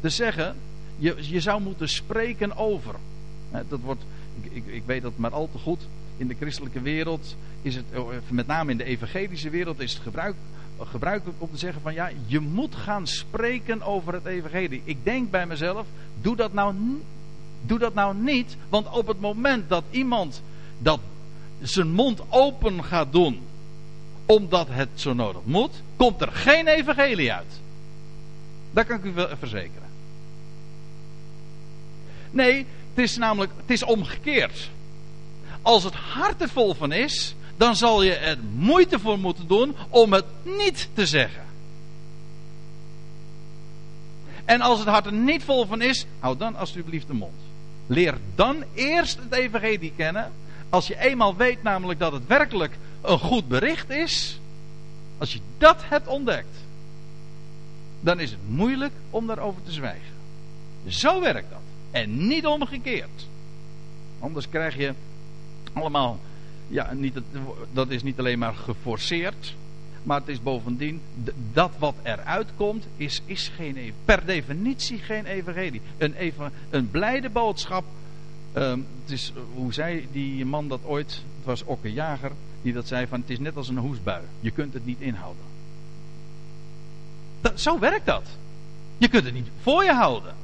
[0.00, 0.56] te zeggen,
[0.96, 2.94] je, je zou moeten spreken over.
[3.68, 4.02] Dat wordt,
[4.40, 5.86] ik, ik, ik weet dat maar al te goed.
[6.16, 10.02] In de christelijke wereld is het, oh, met name in de evangelische wereld, is het
[10.02, 10.34] gebruik,
[10.80, 14.82] gebruikelijk om te zeggen van ja, je moet gaan spreken over het evangelie.
[14.84, 15.86] Ik denk bij mezelf,
[16.20, 16.74] doe dat nou
[17.66, 20.42] Doe dat nou niet, want op het moment dat iemand
[20.78, 21.00] dat
[21.62, 23.40] zijn mond open gaat doen,
[24.26, 27.60] omdat het zo nodig moet, komt er geen evangelie uit.
[28.70, 29.88] Dat kan ik u verzekeren.
[32.30, 34.70] Nee, het is namelijk, het is omgekeerd.
[35.64, 39.76] Als het hart er vol van is, dan zal je er moeite voor moeten doen
[39.88, 41.42] om het niet te zeggen.
[44.44, 47.34] En als het hart er niet vol van is, houd dan alsjeblieft de mond.
[47.86, 50.32] Leer dan eerst het evangelie kennen.
[50.68, 54.40] Als je eenmaal weet namelijk dat het werkelijk een goed bericht is.
[55.18, 56.56] Als je dat hebt ontdekt.
[58.00, 60.14] Dan is het moeilijk om daarover te zwijgen.
[60.86, 61.60] Zo werkt dat.
[61.90, 63.26] En niet omgekeerd.
[64.20, 64.94] Anders krijg je
[65.74, 66.18] allemaal.
[66.68, 67.14] Ja, niet,
[67.72, 69.54] dat is niet alleen maar geforceerd.
[70.02, 71.00] Maar het is bovendien,
[71.52, 75.80] dat wat eruit komt, is, is geen, per definitie geen evangelie.
[75.98, 77.84] Een, even, een blijde boodschap.
[78.56, 81.10] Um, het is, hoe zei die man dat ooit?
[81.10, 82.30] Het was Okke Jager,
[82.62, 84.22] die dat zei van het is net als een hoesbui.
[84.40, 85.42] Je kunt het niet inhouden.
[87.40, 88.28] Dat, zo werkt dat.
[88.98, 90.34] Je kunt het niet voor je houden.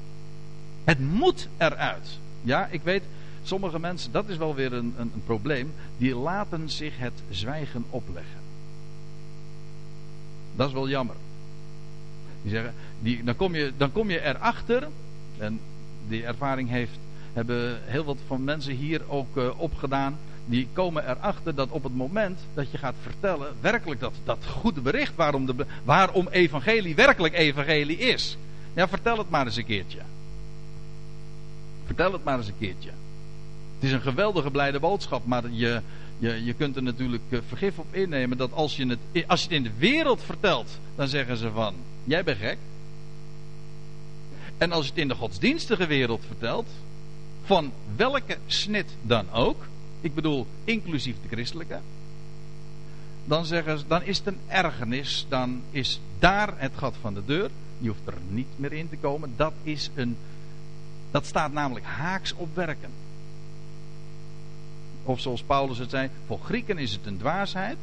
[0.84, 2.18] Het moet eruit.
[2.42, 3.02] Ja, ik weet,
[3.50, 7.84] sommige mensen, dat is wel weer een, een, een probleem, die laten zich het zwijgen
[7.90, 8.40] opleggen.
[10.56, 11.16] Dat is wel jammer.
[12.42, 14.88] Die zeggen, die, dan, kom je, dan kom je erachter,
[15.38, 15.60] en
[16.08, 16.98] die ervaring heeft,
[17.32, 20.18] hebben heel wat van mensen hier ook uh, opgedaan.
[20.46, 24.80] Die komen erachter dat op het moment dat je gaat vertellen, werkelijk dat, dat goede
[24.80, 28.36] bericht waarom, de, waarom evangelie werkelijk evangelie is.
[28.74, 30.00] Ja, vertel het maar eens een keertje.
[31.86, 32.90] Vertel het maar eens een keertje.
[33.80, 35.80] Het is een geweldige blijde boodschap, maar je,
[36.18, 39.46] je, je kunt er natuurlijk eh, vergif op innemen dat als je, het, als je
[39.46, 42.58] het in de wereld vertelt, dan zeggen ze van, jij bent gek.
[44.58, 46.68] En als je het in de godsdienstige wereld vertelt,
[47.44, 49.66] van welke snit dan ook,
[50.00, 51.80] ik bedoel inclusief de christelijke,
[53.24, 57.24] dan zeggen ze, dan is het een ergernis, dan is daar het gat van de
[57.24, 57.50] deur.
[57.78, 59.32] Je hoeft er niet meer in te komen.
[59.36, 60.16] Dat is een,
[61.10, 62.90] dat staat namelijk haaks op werken.
[65.10, 67.76] Of zoals Paulus het zei, voor Grieken is het een dwaasheid.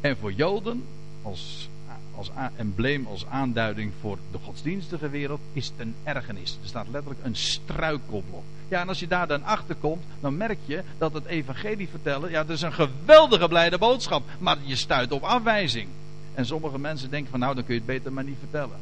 [0.00, 0.84] En voor Joden,
[1.22, 1.68] als,
[2.14, 6.58] als embleem, als aanduiding voor de godsdienstige wereld, is het een ergernis.
[6.62, 8.42] Er staat letterlijk een struikelblok.
[8.68, 12.30] Ja, en als je daar dan achter komt, dan merk je dat het evangelie vertellen,
[12.30, 15.88] ja, dat is een geweldige blijde boodschap, maar je stuit op afwijzing.
[16.34, 18.78] En sommige mensen denken van, nou, dan kun je het beter maar niet vertellen.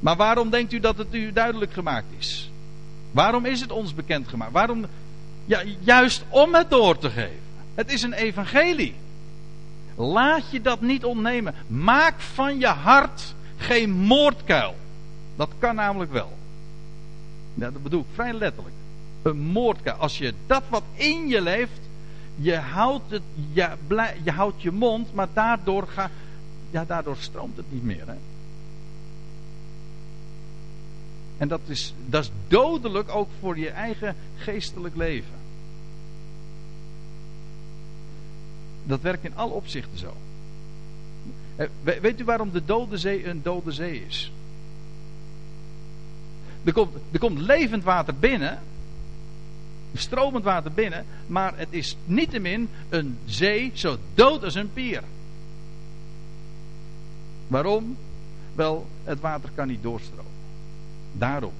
[0.00, 2.50] Maar waarom denkt u dat het u duidelijk gemaakt is?
[3.10, 4.52] Waarom is het ons bekendgemaakt?
[4.52, 4.86] Waarom?
[5.44, 7.40] Ja, juist om het door te geven.
[7.74, 8.94] Het is een evangelie.
[9.94, 11.54] Laat je dat niet ontnemen.
[11.66, 14.74] Maak van je hart geen moordkuil.
[15.36, 16.32] Dat kan namelijk wel.
[17.54, 18.74] Ja, dat bedoel ik vrij letterlijk.
[19.22, 19.96] Een moordkuil.
[19.96, 21.80] Als je dat wat in je leeft,
[22.36, 23.68] je houdt, het, je,
[24.22, 25.88] je, houdt je mond, maar daardoor,
[26.70, 28.06] ja, daardoor stroomt het niet meer.
[28.06, 28.14] Hè?
[31.38, 35.36] En dat is, dat is dodelijk ook voor je eigen geestelijk leven.
[38.84, 40.16] Dat werkt in alle opzichten zo.
[41.56, 41.66] Eh,
[42.00, 44.32] weet u waarom de dode zee een dode zee is?
[46.64, 48.58] Er komt, er komt levend water binnen,
[49.94, 55.02] stromend water binnen, maar het is niettemin een zee zo dood als een pier.
[57.46, 57.96] Waarom?
[58.54, 60.37] Wel, het water kan niet doorstromen.
[61.12, 61.52] Daarom.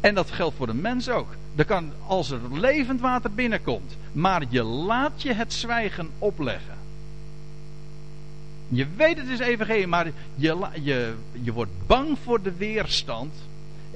[0.00, 1.34] En dat geldt voor de mens ook.
[1.56, 6.76] Er kan, als er levend water binnenkomt, maar je laat je het zwijgen opleggen.
[8.68, 13.34] Je weet het is evangelie, maar je, je, je wordt bang voor de weerstand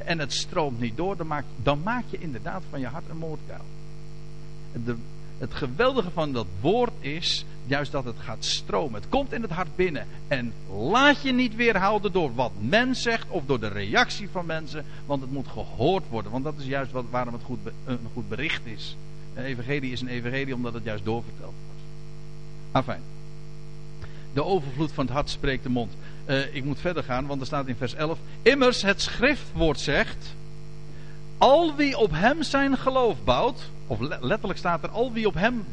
[0.04, 1.16] en het stroomt niet door,
[1.62, 3.64] dan maak, je inderdaad van je hart een moordkuil.
[5.38, 9.00] Het geweldige van dat woord is juist dat het gaat stromen.
[9.00, 10.06] Het komt in het hart binnen.
[10.28, 14.84] En laat je niet weerhouden door wat men zegt of door de reactie van mensen.
[15.06, 16.32] Want het moet gehoord worden.
[16.32, 18.96] Want dat is juist wat, waarom het goed, een goed bericht is.
[19.34, 21.82] Een evangelie is een evangelie omdat het juist doorverteld wordt.
[22.72, 23.02] Afijn.
[24.32, 25.92] De overvloed van het hart spreekt de mond.
[26.26, 28.18] Uh, ik moet verder gaan, want er staat in vers 11.
[28.42, 30.34] Immers, het schriftwoord zegt.
[31.38, 33.70] Al wie op hem zijn geloof bouwt.
[33.86, 35.64] Of letterlijk staat er: al wie op hem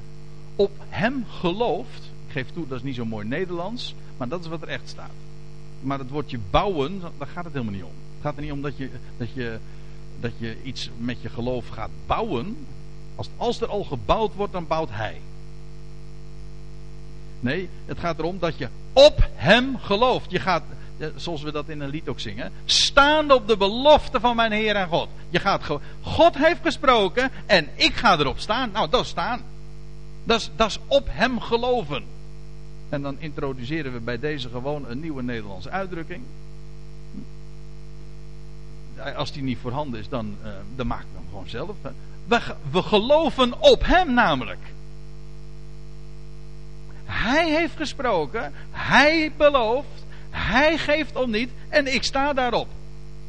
[0.59, 2.03] op hem gelooft.
[2.27, 4.89] Ik geef toe, dat is niet zo mooi Nederlands, maar dat is wat er echt
[4.89, 5.11] staat.
[5.81, 7.93] Maar het woordje bouwen, daar gaat het helemaal niet om.
[8.13, 9.59] Het gaat er niet om dat je, dat je,
[10.19, 12.57] dat je iets met je geloof gaat bouwen.
[13.15, 15.21] Als, als er al gebouwd wordt, dan bouwt hij.
[17.39, 20.31] Nee, het gaat erom dat je op hem gelooft.
[20.31, 20.63] Je gaat,
[21.15, 24.75] zoals we dat in een lied ook zingen, staande op de belofte van mijn Heer
[24.75, 25.09] en God.
[25.29, 25.63] Je gaat,
[26.01, 28.71] God heeft gesproken en ik ga erop staan.
[28.71, 29.43] Nou, dat staan.
[30.29, 32.03] Dat is, op hem geloven.
[32.89, 36.23] En dan introduceren we bij deze gewoon een nieuwe Nederlandse uitdrukking.
[39.15, 41.75] Als die niet voorhanden is, dan, uh, dan maak ik hem gewoon zelf.
[42.27, 42.39] We,
[42.71, 44.59] we geloven op hem namelijk.
[47.05, 52.67] Hij heeft gesproken, hij belooft, hij geeft om niet en ik sta daarop.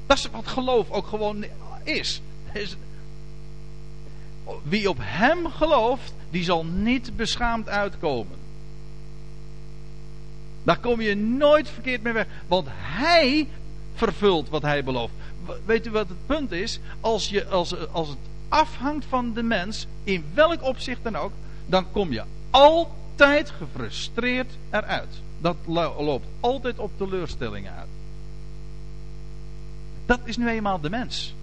[0.07, 1.45] Dat is wat geloof ook gewoon
[1.83, 2.21] is.
[4.63, 8.39] Wie op hem gelooft, die zal niet beschaamd uitkomen.
[10.63, 12.27] Daar kom je nooit verkeerd mee weg.
[12.47, 13.49] Want hij
[13.95, 15.13] vervult wat hij belooft.
[15.65, 16.81] Weet u wat het punt is?
[17.01, 21.33] Als, je, als, als het afhangt van de mens, in welk opzicht dan ook,
[21.67, 25.21] dan kom je altijd gefrustreerd eruit.
[25.39, 27.89] Dat loopt altijd op teleurstellingen uit.
[30.07, 31.35] Dat is nu eenmaal de mens.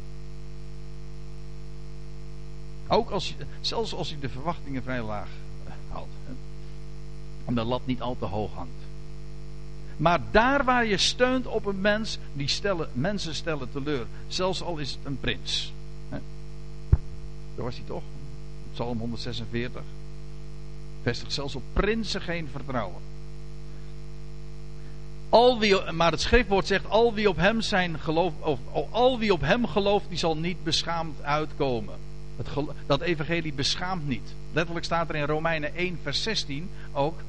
[2.88, 5.30] Ook als, zelfs als je de verwachtingen vrij laag
[5.90, 6.10] houdt.
[7.46, 8.86] En de lat niet al te hoog hangt.
[9.98, 14.06] Maar daar waar je steunt op een mens, die stellen, mensen stellen teleur.
[14.28, 15.74] Zelfs al is het een prins.
[17.56, 18.04] Daar was hij toch?
[18.74, 19.82] Psalm 146.
[21.02, 23.02] Vestigt zelfs op prinsen geen vertrouwen.
[25.30, 28.60] Al wie, maar het schriftwoord zegt: al wie op hem zijn geloof, of
[28.90, 31.96] al wie op hem gelooft, die zal niet beschaamd uitkomen.
[32.86, 34.34] Dat evangelie beschaamt niet.
[34.54, 37.20] Letterlijk staat er in Romeinen 1, vers 16 ook.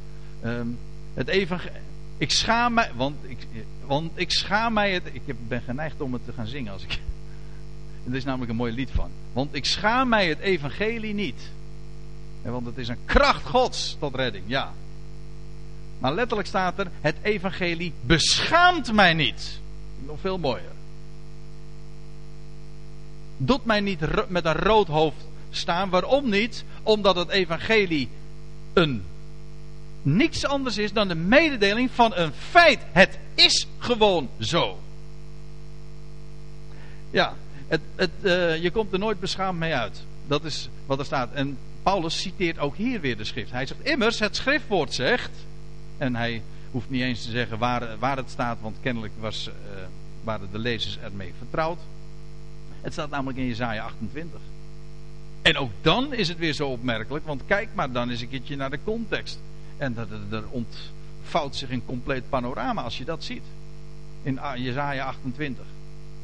[0.45, 0.79] Um,
[1.15, 1.81] het evangelie,
[2.17, 3.47] Ik schaam mij, want ik,
[3.87, 5.03] want ik schaam mij het.
[5.13, 6.99] Ik ben geneigd om het te gaan zingen als ik.
[8.09, 9.11] Er is namelijk een mooi lied van.
[9.33, 11.51] Want ik schaam mij het evangelie niet.
[12.43, 14.73] Want het is een kracht Gods tot redding, ja.
[15.99, 19.61] Maar letterlijk staat er: het evangelie beschaamt mij niet.
[20.07, 20.71] Nog veel mooier.
[23.41, 25.91] Doet mij niet met een rood hoofd staan.
[25.91, 26.65] Waarom niet?
[26.83, 28.09] Omdat het evangelie
[28.73, 29.03] een
[30.03, 32.81] niks anders is dan de mededeling van een feit.
[32.93, 34.79] Het is gewoon zo.
[37.11, 37.35] Ja,
[37.67, 40.03] het, het, uh, je komt er nooit beschaamd mee uit.
[40.27, 41.33] Dat is wat er staat.
[41.33, 43.51] En Paulus citeert ook hier weer de schrift.
[43.51, 45.31] Hij zegt immers, het schriftwoord zegt.
[45.99, 49.53] En hij hoeft niet eens te zeggen waar, waar het staat, want kennelijk was, uh,
[50.25, 51.79] waren de lezers ermee vertrouwd.
[52.81, 54.41] Het staat namelijk in Jezaja 28.
[55.43, 58.57] En ook dan is het weer zo opmerkelijk, want kijk maar dan eens een keertje
[58.57, 59.39] naar de context.
[59.77, 59.97] En
[60.31, 63.43] er ontvouwt zich een compleet panorama als je dat ziet.
[64.23, 65.65] In Jezaja 28.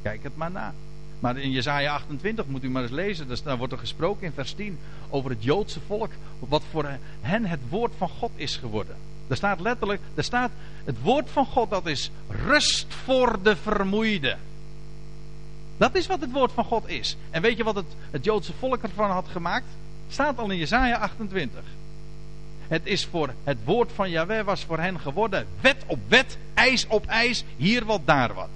[0.02, 0.74] Kijk het maar na.
[1.20, 3.28] Maar in Jezaja 28 moet u maar eens lezen.
[3.44, 4.78] Daar wordt er gesproken in vers 10
[5.10, 6.10] over het Joodse volk.
[6.38, 8.96] Wat voor hen het woord van God is geworden.
[9.28, 10.50] Er staat letterlijk, er staat
[10.84, 14.36] het woord van God dat is rust voor de vermoeide.
[15.76, 17.16] Dat is wat het woord van God is.
[17.30, 19.66] En weet je wat het, het Joodse volk ervan had gemaakt?
[20.08, 21.62] Staat al in Jezaja 28.
[22.68, 26.86] Het is voor het woord van Yahweh was voor hen geworden wet op wet, ijs
[26.86, 28.48] op ijs, hier wat, daar wat.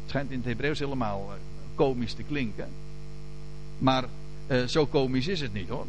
[0.00, 1.34] Het schijnt in het Hebreeuws helemaal uh,
[1.74, 2.68] komisch te klinken.
[3.78, 4.04] Maar
[4.46, 5.86] uh, zo komisch is het niet hoor.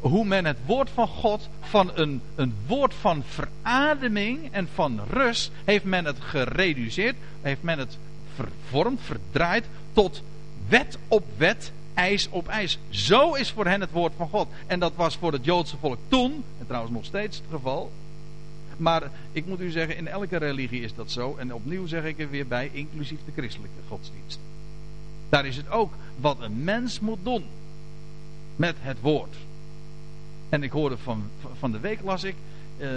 [0.00, 5.50] Hoe men het woord van God van een, een woord van verademing en van rust
[5.64, 7.98] heeft men het gereduceerd, heeft men het
[8.38, 10.22] vervormd, verdraaid tot
[10.68, 12.78] wet op wet, ijs op ijs.
[12.88, 14.48] Zo is voor hen het woord van God.
[14.66, 17.92] En dat was voor het Joodse volk toen, en trouwens nog steeds het geval.
[18.76, 21.36] Maar ik moet u zeggen, in elke religie is dat zo.
[21.36, 24.38] En opnieuw zeg ik er weer bij, inclusief de christelijke godsdienst.
[25.28, 27.44] Daar is het ook wat een mens moet doen
[28.56, 29.36] met het woord.
[30.48, 31.22] En ik hoorde van,
[31.58, 32.34] van de week las ik
[32.76, 32.88] eh,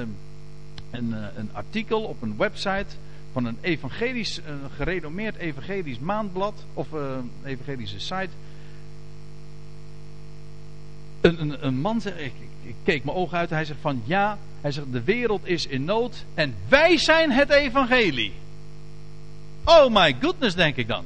[0.91, 2.95] een, eh, een artikel op een website
[3.31, 8.29] van een evangelisch, een gerenommeerd evangelisch maandblad of uh, evangelische site.
[11.21, 14.37] Een, een, een man zegt, ik, ik, keek mijn ogen uit, hij zegt van ja,
[14.61, 18.33] hij zegt de wereld is in nood en wij zijn het evangelie.
[19.65, 21.05] Oh my goodness, denk ik dan.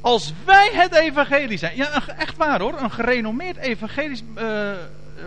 [0.00, 4.72] Als wij het evangelie zijn, ja echt waar hoor, een gerenommeerd evangelisch uh,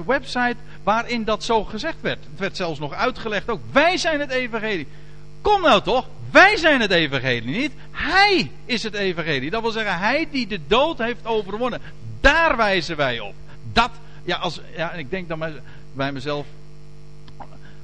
[0.06, 2.20] website waarin dat zo gezegd werd.
[2.30, 4.88] Het werd zelfs nog uitgelegd ook, wij zijn het evangelie.
[5.48, 7.72] Kom nou toch, wij zijn het evangelie niet.
[7.92, 9.50] Hij is het evangelie.
[9.50, 11.82] Dat wil zeggen, hij die de dood heeft overwonnen.
[12.22, 13.34] Daar wijzen wij op.
[13.74, 13.90] Dat,
[14.24, 15.46] ja, als, ja en ik denk dan
[15.94, 16.46] bij mezelf,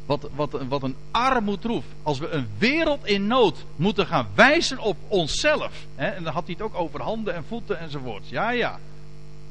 [0.05, 1.84] wat, wat, wat een armoedroef.
[2.03, 5.72] Als we een wereld in nood moeten gaan wijzen op onszelf.
[5.95, 8.30] Hè, en dan had hij het ook over handen en voeten enzovoort.
[8.30, 8.80] Ja, ja.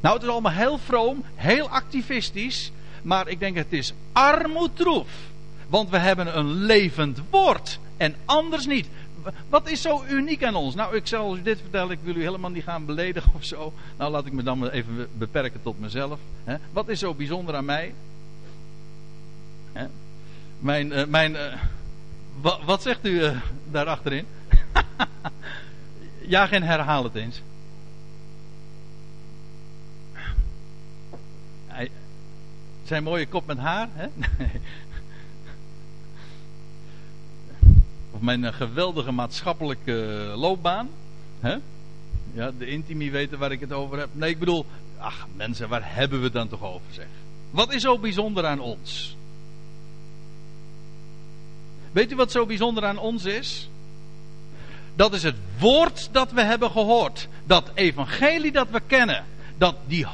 [0.00, 2.72] Nou, het is allemaal heel vroom, heel activistisch.
[3.02, 5.08] Maar ik denk het is armoedroef.
[5.68, 7.78] Want we hebben een levend woord.
[8.02, 8.86] En anders niet.
[9.48, 10.74] Wat is zo uniek aan ons?
[10.74, 11.90] Nou, ik zal u dit vertellen.
[11.90, 13.72] Ik wil u helemaal niet gaan beledigen of zo.
[13.98, 16.18] Nou, laat ik me dan even beperken tot mezelf.
[16.72, 17.94] Wat is zo bijzonder aan mij?
[20.58, 21.54] Mijn, uh, mijn, uh,
[22.64, 23.36] wat, zegt u uh,
[23.70, 24.26] daar achterin?
[26.34, 27.42] ja, geen herhaal het eens.
[32.84, 34.06] Zijn mooie kop met haar, hè?
[34.91, 34.91] of
[38.22, 39.92] mijn geweldige maatschappelijke
[40.36, 40.88] loopbaan,
[41.40, 41.56] hè?
[42.32, 44.08] Ja, de intimi weten waar ik het over heb.
[44.12, 44.66] Nee, ik bedoel,
[44.98, 47.06] ach mensen, waar hebben we het dan toch over, zeg?
[47.50, 49.16] Wat is zo bijzonder aan ons?
[51.92, 53.68] Weet u wat zo bijzonder aan ons is?
[54.94, 57.28] Dat is het woord dat we hebben gehoord.
[57.44, 59.24] Dat evangelie dat we kennen.
[59.58, 60.06] Dat die,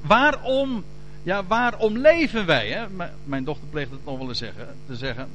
[0.00, 0.84] waarom,
[1.22, 2.68] ja, waarom leven wij?
[2.68, 3.06] Hè?
[3.24, 5.28] Mijn dochter pleegt het nog wel eens zeggen, te zeggen.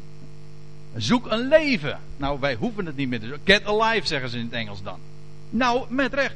[0.96, 2.00] Zoek een leven.
[2.18, 3.54] Nou, wij hoeven het niet meer te zoeken.
[3.54, 5.00] Get alive, zeggen ze in het Engels dan.
[5.50, 6.36] Nou, met recht.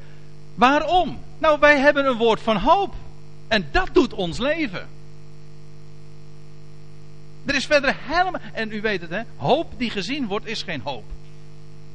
[0.55, 1.19] Waarom?
[1.37, 2.93] Nou, wij hebben een woord van hoop.
[3.47, 4.87] En dat doet ons leven.
[7.45, 8.41] Er is verder helemaal.
[8.53, 9.21] En u weet het, hè?
[9.35, 11.03] Hoop die gezien wordt, is geen hoop.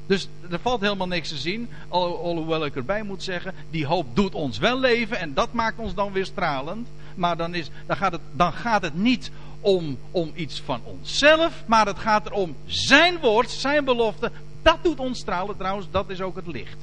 [0.07, 1.69] Dus er valt helemaal niks te zien.
[1.89, 5.19] Alhoewel ik erbij moet zeggen, die hoop doet ons wel leven.
[5.19, 6.89] En dat maakt ons dan weer stralend.
[7.15, 9.31] Maar dan, is, dan, gaat, het, dan gaat het niet
[9.61, 11.63] om, om iets van onszelf.
[11.67, 14.33] Maar het gaat er om zijn woord, zijn belofte.
[14.63, 15.57] Dat doet ons stralen.
[15.57, 16.79] Trouwens, dat is ook het licht.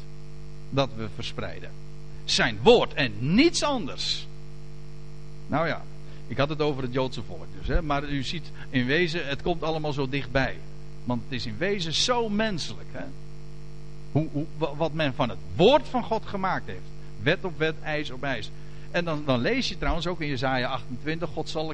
[0.69, 1.69] Dat we verspreiden.
[2.25, 4.27] Zijn woord en niets anders.
[5.47, 5.81] Nou ja.
[6.27, 7.67] Ik had het over het Joodse volk dus.
[7.67, 7.81] Hè?
[7.81, 10.57] Maar u ziet in wezen, het komt allemaal zo dichtbij.
[11.03, 12.87] Want het is in wezen zo menselijk.
[12.91, 13.05] Hè?
[14.11, 16.79] Hoe, wat men van het woord van God gemaakt heeft.
[17.21, 18.51] Wet op wet, ijs op ijs.
[18.91, 21.29] En dan, dan lees je trouwens ook in Jezaja 28.
[21.29, 21.73] God zal,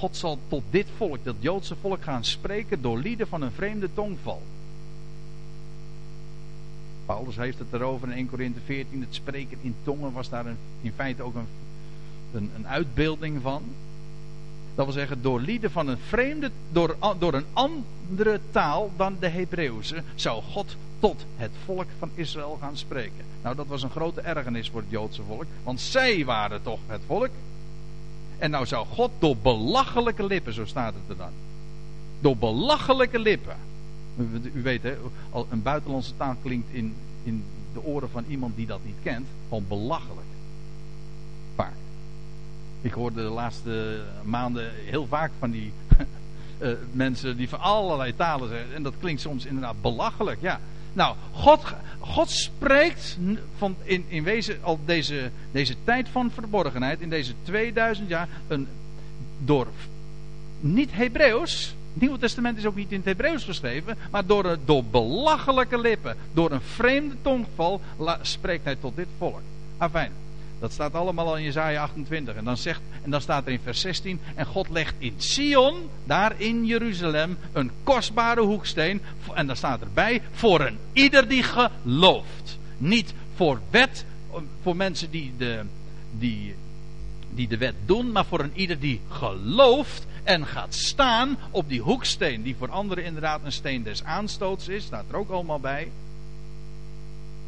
[0.00, 3.88] God zal tot dit volk, dat Joodse volk, gaan spreken door lieden van een vreemde
[3.94, 4.42] tongval.
[7.06, 9.00] Paulus heeft het erover in 1 Corinthië 14.
[9.00, 11.46] Het spreken in tongen was daar een, in feite ook een,
[12.32, 13.62] een, een, uitbeelding van.
[14.74, 19.28] Dat wil zeggen, door lieden van een vreemde, door, door een andere taal dan de
[19.28, 23.24] Hebreeuwse, zou God tot het volk van Israël gaan spreken.
[23.42, 27.02] Nou, dat was een grote ergernis voor het Joodse volk, want zij waren toch het
[27.06, 27.30] volk.
[28.40, 31.32] En nou zou God door belachelijke lippen, zo staat het er dan.
[32.20, 33.56] Door belachelijke lippen
[34.54, 34.96] u weet, hè,
[35.50, 39.64] een buitenlandse taal klinkt in, in de oren van iemand die dat niet kent, gewoon
[39.68, 40.26] belachelijk.
[41.54, 41.74] Vaak.
[42.80, 45.72] Ik hoorde de laatste maanden heel vaak van die
[46.58, 48.74] uh, mensen die van allerlei talen zeggen.
[48.74, 50.60] En dat klinkt soms inderdaad belachelijk, ja.
[50.92, 51.60] Nou, God,
[51.98, 53.18] God spreekt
[53.56, 58.68] van in, in wezen al deze, deze tijd van verborgenheid, in deze 2000 jaar, een,
[59.38, 59.66] door
[60.60, 64.84] niet Hebreeuws, het Nieuwe Testament is ook niet in het Hebreeuws geschreven, maar door, door
[64.84, 67.80] belachelijke lippen, door een vreemde tongval,
[68.22, 69.40] spreekt hij tot dit volk.
[69.76, 70.12] Afijn,
[70.60, 72.34] dat staat allemaal al in Jezaja 28.
[72.34, 75.88] En dan, zegt, en dan staat er in vers 16, en God legt in Sion,
[76.04, 79.02] daar in Jeruzalem, een kostbare hoeksteen.
[79.34, 82.58] En dan staat erbij, voor een ieder die gelooft.
[82.78, 84.04] Niet voor wet,
[84.62, 85.62] voor mensen die de,
[86.18, 86.54] die,
[87.30, 91.80] die de wet doen, maar voor een ieder die gelooft en gaat staan op die
[91.80, 95.90] hoeksteen, die voor anderen inderdaad een steen des aanstoots is, staat er ook allemaal bij.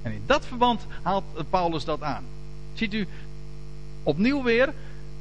[0.02, 2.24] En in dat verband haalt Paulus dat aan.
[2.74, 3.06] Ziet u,
[4.02, 4.72] opnieuw weer,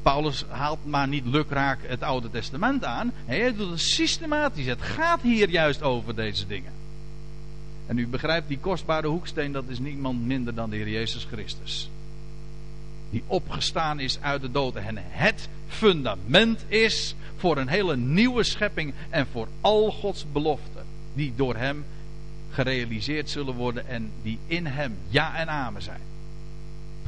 [0.01, 3.11] Paulus haalt maar niet lukraak het Oude Testament aan.
[3.25, 4.65] Hij doet het systematisch.
[4.65, 6.71] Het gaat hier juist over deze dingen.
[7.85, 11.89] En u begrijpt, die kostbare hoeksteen, dat is niemand minder dan de Heer Jezus Christus.
[13.09, 18.93] Die opgestaan is uit de dood en het fundament is voor een hele nieuwe schepping
[19.09, 21.85] en voor al Gods beloften die door Hem
[22.49, 26.01] gerealiseerd zullen worden en die in Hem ja en amen zijn.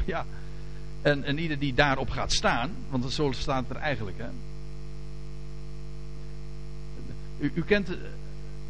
[0.14, 0.26] Ja,
[1.02, 4.18] en, en ieder die daarop gaat staan, want zo staat er eigenlijk.
[4.18, 4.30] Hè.
[7.40, 7.90] U, u, kent,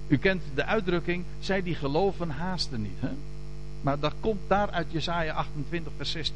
[0.07, 2.99] u kent de uitdrukking, zij die geloven haasten niet.
[2.99, 3.09] Hè?
[3.81, 6.35] Maar dat komt daar uit Jesaja 28 vers 16.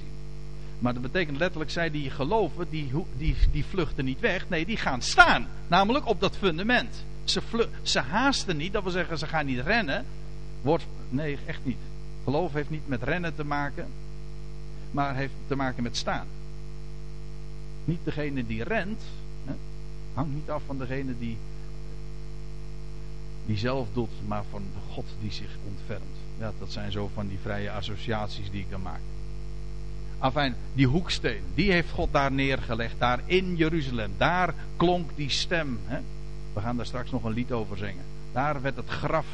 [0.80, 4.50] Maar dat betekent letterlijk, zij die geloven, die, die, die vluchten niet weg.
[4.50, 5.48] Nee, die gaan staan.
[5.68, 7.04] Namelijk op dat fundament.
[7.24, 10.06] Ze, ze haasten niet, dat wil zeggen, ze gaan niet rennen.
[10.62, 11.78] Wordt, nee, echt niet.
[12.24, 13.88] Geloof heeft niet met rennen te maken,
[14.92, 16.28] maar heeft te maken met staan.
[17.86, 19.02] Niet degene die rent,
[19.46, 19.54] hè,
[20.14, 21.38] hangt niet af van degene die,
[23.46, 26.16] die zelf doet, maar van God die zich ontfermt.
[26.38, 29.00] Ja, dat zijn zo van die vrije associaties die ik dan maak.
[30.20, 34.12] Afijn, die hoeksteen, die heeft God daar neergelegd, daar in Jeruzalem.
[34.18, 35.80] Daar klonk die stem.
[35.84, 36.00] Hè?
[36.54, 38.04] We gaan daar straks nog een lied over zingen.
[38.32, 39.26] Daar werd het graf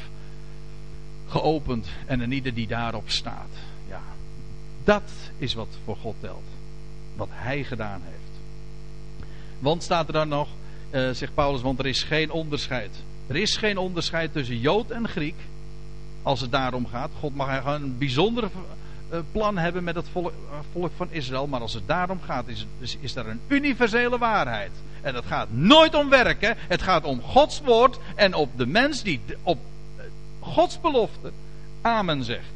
[1.26, 3.48] geopend en een ieder die daarop staat.
[4.84, 6.44] Dat is wat voor God telt.
[7.16, 8.40] Wat hij gedaan heeft.
[9.58, 10.48] Want staat er dan nog,
[10.90, 12.96] uh, zegt Paulus, want er is geen onderscheid.
[13.26, 15.40] Er is geen onderscheid tussen Jood en Griek.
[16.22, 17.10] Als het daarom gaat.
[17.18, 18.50] God mag een bijzondere
[19.08, 21.46] eh, plan hebben met het volk, eh, volk, van Israël.
[21.46, 24.70] Maar als het daarom gaat, is, is, is er een universele waarheid.
[25.02, 26.56] En het gaat nooit om werken.
[26.58, 29.58] Het gaat om Gods woord en op de mens die op
[29.96, 30.04] eh,
[30.40, 31.32] Gods belofte
[31.80, 32.53] Amen zegt.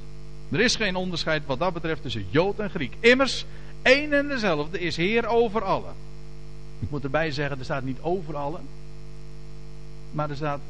[0.50, 2.92] Er is geen onderscheid wat dat betreft tussen Jood en Griek.
[3.00, 3.44] Immers,
[3.82, 5.94] één en dezelfde is Heer over allen.
[6.78, 8.62] Ik moet erbij zeggen, er staat niet over allen.
[10.10, 10.60] Maar er staat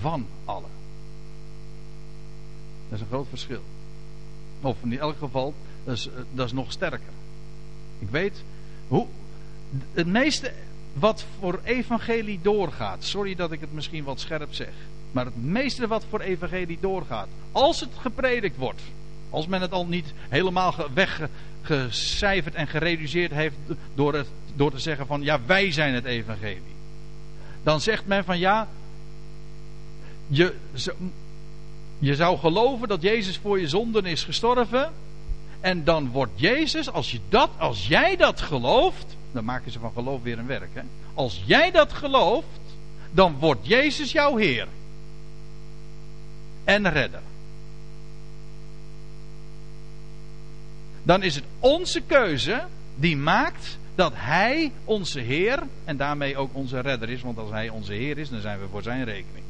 [0.00, 0.70] van allen.
[2.88, 3.62] Dat is een groot verschil.
[4.60, 7.12] Of in elk geval, dat is, dat nog sterker.
[7.98, 8.42] Ik weet
[8.88, 9.06] hoe.
[9.92, 10.52] Het meeste
[10.92, 13.04] wat voor evangelie doorgaat.
[13.04, 14.72] Sorry dat ik het misschien wat scherp zeg.
[15.12, 17.28] Maar het meeste wat voor evangelie doorgaat.
[17.52, 18.80] Als het gepredikt wordt.
[19.30, 23.54] Als men het al niet helemaal weggecijferd en gereduceerd heeft.
[23.94, 26.74] Door, het, door te zeggen van ja wij zijn het evangelie.
[27.62, 28.68] Dan zegt men van ja.
[30.26, 30.54] Je,
[31.98, 34.92] je zou geloven dat Jezus voor je zonden is gestorven.
[35.60, 39.16] En dan wordt Jezus, als, je dat, als jij dat gelooft.
[39.32, 40.70] Dan maken ze van geloof weer een werk.
[40.72, 40.82] Hè?
[41.14, 42.46] Als jij dat gelooft,
[43.10, 44.68] dan wordt Jezus jouw Heer.
[46.64, 47.20] En redder.
[51.02, 56.80] Dan is het onze keuze die maakt dat Hij onze Heer en daarmee ook onze
[56.80, 57.22] redder is.
[57.22, 59.44] Want als Hij onze Heer is, dan zijn we voor Zijn rekening.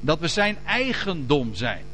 [0.00, 1.84] Dat we Zijn eigendom zijn.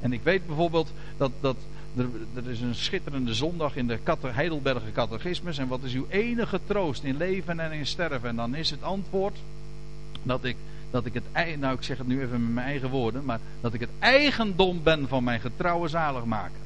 [0.00, 1.56] En ik weet bijvoorbeeld dat, dat
[1.96, 5.58] er, er is een schitterende zondag in de Heidelberger Catechismus.
[5.58, 8.28] En wat is uw enige troost in leven en in sterven?
[8.28, 9.36] En dan is het antwoord
[10.22, 10.56] dat ik,
[10.90, 13.74] dat ik het, nou ik zeg het nu even met mijn eigen woorden, maar dat
[13.74, 16.60] ik het eigendom ben van mijn getrouwe zaligmaker.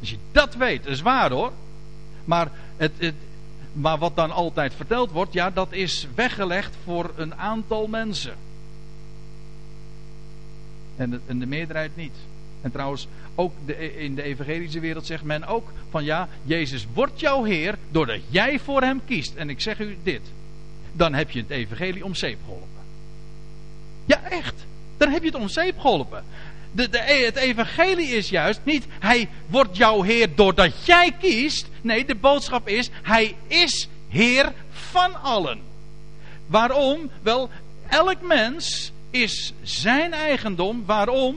[0.00, 1.52] Als je dat weet, is waar hoor.
[2.24, 3.14] Maar, het, het,
[3.72, 8.34] maar wat dan altijd verteld wordt, ja, dat is weggelegd voor een aantal mensen.
[10.96, 12.14] En de, en de meerderheid niet.
[12.60, 17.20] En trouwens, ook de, in de evangelische wereld zegt men ook van ja, Jezus wordt
[17.20, 19.34] jouw Heer doordat jij voor hem kiest.
[19.34, 20.22] En ik zeg u dit,
[20.92, 22.77] dan heb je het evangelie om zeep geholpen.
[24.08, 24.54] Ja, echt.
[24.96, 26.24] Dan heb je het om zeep geholpen.
[26.70, 31.66] De, de, het evangelie is juist niet, hij wordt jouw Heer doordat jij kiest.
[31.80, 35.60] Nee, de boodschap is, hij is Heer van allen.
[36.46, 37.10] Waarom?
[37.22, 37.50] Wel,
[37.88, 40.84] elk mens is zijn eigendom.
[40.86, 41.36] Waarom?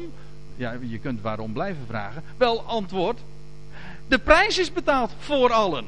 [0.55, 2.23] Ja, je kunt waarom blijven vragen.
[2.37, 3.19] Wel, antwoord.
[4.07, 5.85] De prijs is betaald voor allen.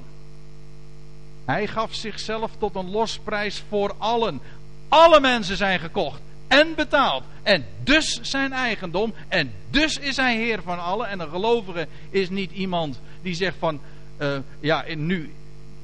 [1.46, 4.42] Hij gaf zichzelf tot een losprijs voor allen.
[4.88, 6.22] Alle mensen zijn gekocht
[6.60, 7.24] en betaald.
[7.44, 9.14] En dus zijn eigendom.
[9.28, 11.08] En dus is hij heer van allen.
[11.08, 13.82] En een gelovige is niet iemand die zegt van...
[14.20, 15.34] Uh, ja, nu,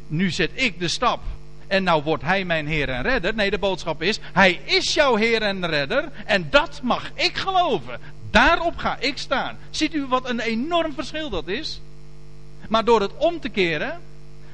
[0.08, 1.20] nu zet ik de stap.
[1.68, 3.36] En nou wordt hij mijn heer en redder.
[3.36, 4.20] Nee, de boodschap is...
[4.22, 6.10] Hij is jouw heer en redder.
[6.26, 8.00] En dat mag ik geloven.
[8.32, 9.58] Daarop ga ik staan.
[9.70, 11.82] Ziet u wat een enorm verschil dat is?
[12.70, 14.00] Maar door het om te keren,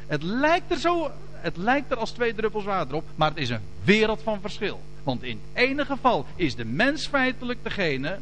[0.08, 3.50] het lijkt er zo, het lijkt er als twee druppels water op, maar het is
[3.50, 4.82] een wereld van verschil.
[5.06, 8.20] Want in het ene geval is de mens feitelijk degene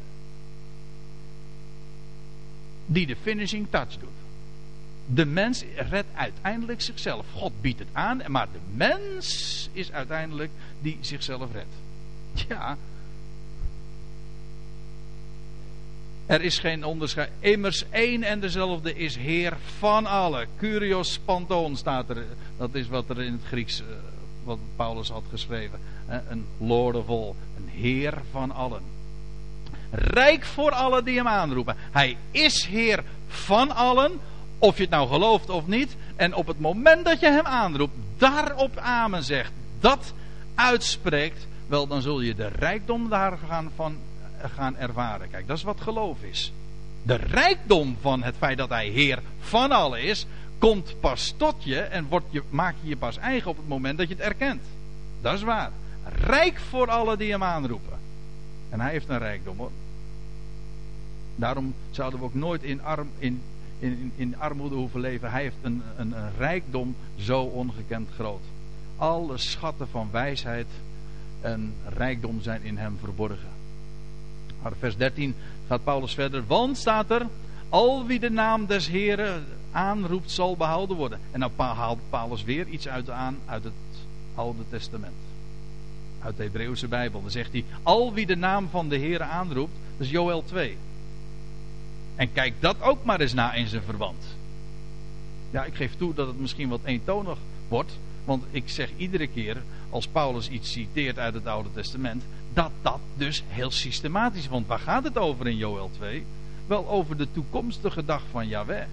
[2.85, 4.09] die de finishing touch doet.
[5.05, 7.25] De mens redt uiteindelijk zichzelf.
[7.33, 11.75] God biedt het aan, maar de mens is uiteindelijk die zichzelf redt.
[12.47, 12.77] Ja,
[16.25, 17.29] Er is geen onderscheid.
[17.39, 20.47] Immers één en dezelfde is Heer van allen.
[20.57, 22.25] Curios panton staat er.
[22.57, 23.85] Dat is wat er in het Grieks, uh,
[24.43, 25.79] wat Paulus had geschreven.
[26.07, 27.33] Een Lord of all.
[27.57, 28.81] Een Heer van allen.
[29.91, 31.75] Rijk voor allen die hem aanroepen.
[31.91, 34.19] Hij is Heer van allen.
[34.57, 35.95] Of je het nou gelooft of niet.
[36.15, 37.95] En op het moment dat je hem aanroept.
[38.17, 39.51] Daarop amen zegt.
[39.79, 40.13] Dat
[40.55, 41.47] uitspreekt.
[41.67, 43.97] Wel dan zul je de rijkdom daar gaan van
[44.49, 45.29] gaan ervaren.
[45.29, 46.53] Kijk, dat is wat geloof is.
[47.03, 50.25] De rijkdom van het feit dat hij Heer van allen is,
[50.57, 53.97] komt pas tot je en wordt je, maak je je pas eigen op het moment
[53.97, 54.61] dat je het erkent.
[55.21, 55.71] Dat is waar.
[56.03, 57.97] Rijk voor allen die hem aanroepen.
[58.69, 59.71] En hij heeft een rijkdom hoor.
[61.35, 63.41] Daarom zouden we ook nooit in, arm, in,
[63.79, 65.31] in, in armoede hoeven leven.
[65.31, 68.43] Hij heeft een, een, een rijkdom zo ongekend groot.
[68.97, 70.67] Alle schatten van wijsheid
[71.41, 73.49] en rijkdom zijn in hem verborgen.
[74.61, 75.35] Maar vers 13
[75.67, 76.43] gaat Paulus verder.
[76.47, 77.27] Want staat er,
[77.69, 81.19] al wie de naam des Heren aanroept zal behouden worden.
[81.31, 83.73] En dan haalt Paulus weer iets uit aan uit het
[84.35, 85.32] Oude Testament.
[86.23, 87.21] Uit de Hebreeuwse Bijbel.
[87.21, 89.73] Dan zegt hij, al wie de naam van de Heren aanroept.
[89.97, 90.77] Dat is Joel 2.
[92.15, 94.23] En kijk dat ook maar eens na in zijn verband.
[95.51, 97.97] Ja, ik geef toe dat het misschien wat eentonig wordt.
[98.25, 99.57] Want ik zeg iedere keer,
[99.89, 104.47] als Paulus iets citeert uit het Oude Testament, dat dat dus heel systematisch.
[104.47, 106.25] Want waar gaat het over in Joel 2?
[106.67, 108.85] Wel over de toekomstige dag van Yahweh.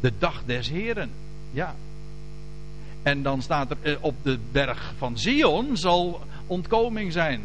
[0.00, 1.10] De dag des Heren.
[1.50, 1.74] Ja.
[3.02, 7.40] En dan staat er eh, op de berg van Zion zal ontkoming zijn.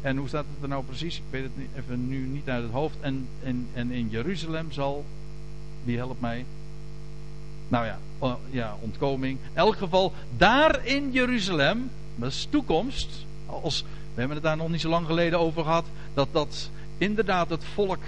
[0.00, 1.16] En hoe staat het er nou precies?
[1.16, 2.96] Ik weet het even nu niet uit het hoofd.
[3.00, 5.04] En, en, en in Jeruzalem zal.
[5.84, 6.44] Wie helpt mij?
[7.68, 7.98] Nou ja,
[8.50, 9.38] ja, ontkoming.
[9.42, 13.26] In elk geval, daar in Jeruzalem, dat is toekomst.
[13.46, 15.84] Als, we hebben het daar nog niet zo lang geleden over gehad.
[16.14, 18.00] Dat dat inderdaad het volk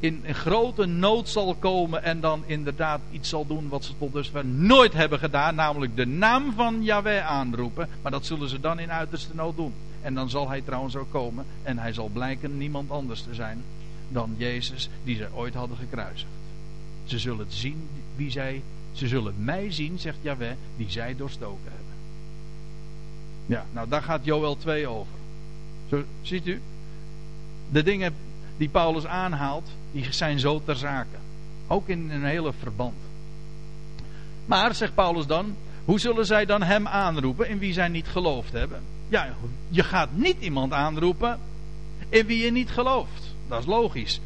[0.00, 2.02] in, in grote nood zal komen.
[2.02, 5.54] En dan inderdaad iets zal doen wat ze tot dusver nooit hebben gedaan.
[5.54, 7.88] Namelijk de naam van Yahweh aanroepen.
[8.02, 9.72] Maar dat zullen ze dan in uiterste nood doen.
[10.02, 11.44] En dan zal hij trouwens ook komen.
[11.62, 13.62] En hij zal blijken niemand anders te zijn
[14.08, 16.30] dan Jezus die zij ooit hadden gekruisigd.
[17.04, 21.94] Ze zullen zien wie zij ze zullen mij zien, zegt Yahweh, die zij doorstoken hebben.
[23.46, 25.12] Ja, nou daar gaat Joel 2 over.
[25.88, 26.60] Zo, ziet u?
[27.70, 28.14] De dingen
[28.56, 31.16] die Paulus aanhaalt, die zijn zo ter zake.
[31.66, 32.94] Ook in een hele verband.
[34.46, 38.52] Maar, zegt Paulus dan, hoe zullen zij dan hem aanroepen in wie zij niet geloofd
[38.52, 38.80] hebben?
[39.12, 39.34] Ja,
[39.68, 41.38] je gaat niet iemand aanroepen
[42.08, 43.34] in wie je niet gelooft.
[43.48, 44.20] Dat is logisch.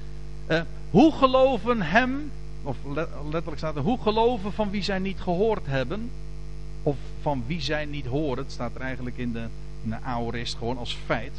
[0.49, 0.61] Uh,
[0.91, 2.31] hoe geloven hem
[2.63, 2.77] of
[3.31, 6.11] letterlijk staat er, hoe geloven van wie zij niet gehoord hebben,
[6.83, 9.47] of van wie zij niet horen, het staat er eigenlijk in de,
[9.83, 11.39] in de aorist gewoon als feit.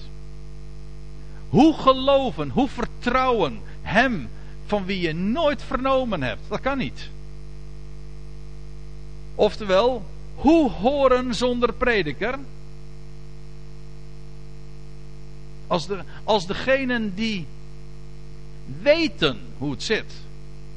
[1.49, 4.29] Hoe geloven, hoe vertrouwen hem
[4.65, 6.41] van wie je nooit vernomen hebt?
[6.47, 7.09] Dat kan niet.
[9.35, 12.39] Oftewel, hoe horen zonder prediker?
[15.67, 17.45] Als, de, als degenen die
[18.81, 20.13] weten hoe het zit,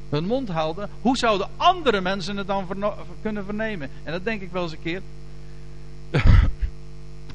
[0.09, 2.66] hun mond houden, hoe zouden andere mensen het dan
[3.22, 3.91] kunnen vernemen?
[4.03, 5.03] En dat denk ik wel eens een keer.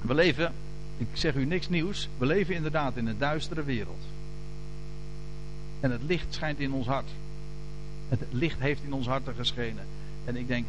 [0.02, 0.54] We leven,
[0.98, 4.02] ik zeg u niks nieuws, we leven inderdaad in een duistere wereld.
[5.80, 7.10] En het licht schijnt in ons hart.
[8.10, 9.86] Het licht heeft in ons hart geschenen.
[10.26, 10.66] En ik denk,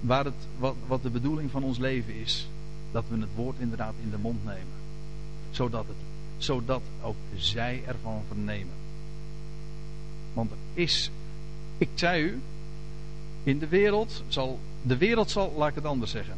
[0.00, 2.48] waar het, wat, wat de bedoeling van ons leven is,
[2.92, 4.74] dat we het woord inderdaad in de mond nemen.
[5.50, 5.96] Zodat, het,
[6.38, 8.74] zodat ook zij ervan vernemen.
[10.32, 11.10] Want er is,
[11.78, 12.40] ik zei u,
[13.42, 16.34] in de wereld zal, de wereld zal, laat ik het anders zeggen.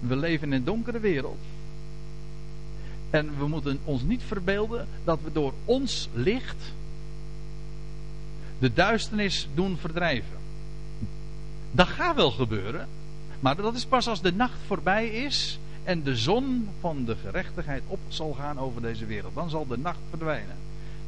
[0.00, 1.38] We leven in een donkere wereld.
[3.10, 6.72] En we moeten ons niet verbeelden dat we door ons licht
[8.58, 10.38] de duisternis doen verdrijven.
[11.72, 12.88] Dat gaat wel gebeuren.
[13.40, 17.82] Maar dat is pas als de nacht voorbij is en de zon van de gerechtigheid
[17.86, 19.34] op zal gaan over deze wereld.
[19.34, 20.56] Dan zal de nacht verdwijnen.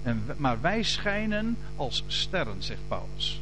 [0.03, 3.41] En, maar wij schijnen als sterren, zegt Paulus.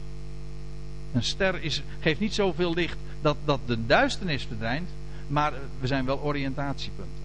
[1.13, 4.89] Een ster is, geeft niet zoveel licht dat, dat de duisternis verdwijnt,
[5.27, 7.23] maar we zijn wel oriëntatiepunten.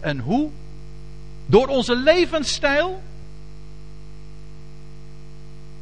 [0.00, 0.50] En hoe?
[1.46, 3.02] Door onze levensstijl.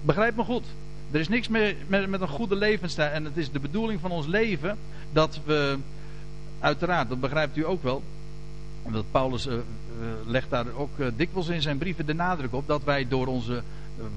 [0.03, 0.65] Begrijp me goed.
[1.11, 3.11] Er is niks meer met, met een goede levensstijl.
[3.11, 4.79] En het is de bedoeling van ons leven
[5.13, 5.79] dat we,
[6.65, 8.03] uiteraard, dat begrijpt u ook wel.
[8.93, 9.55] Dat Paulus uh,
[10.27, 13.63] legt daar ook uh, dikwijls in zijn brieven de nadruk op dat wij door onze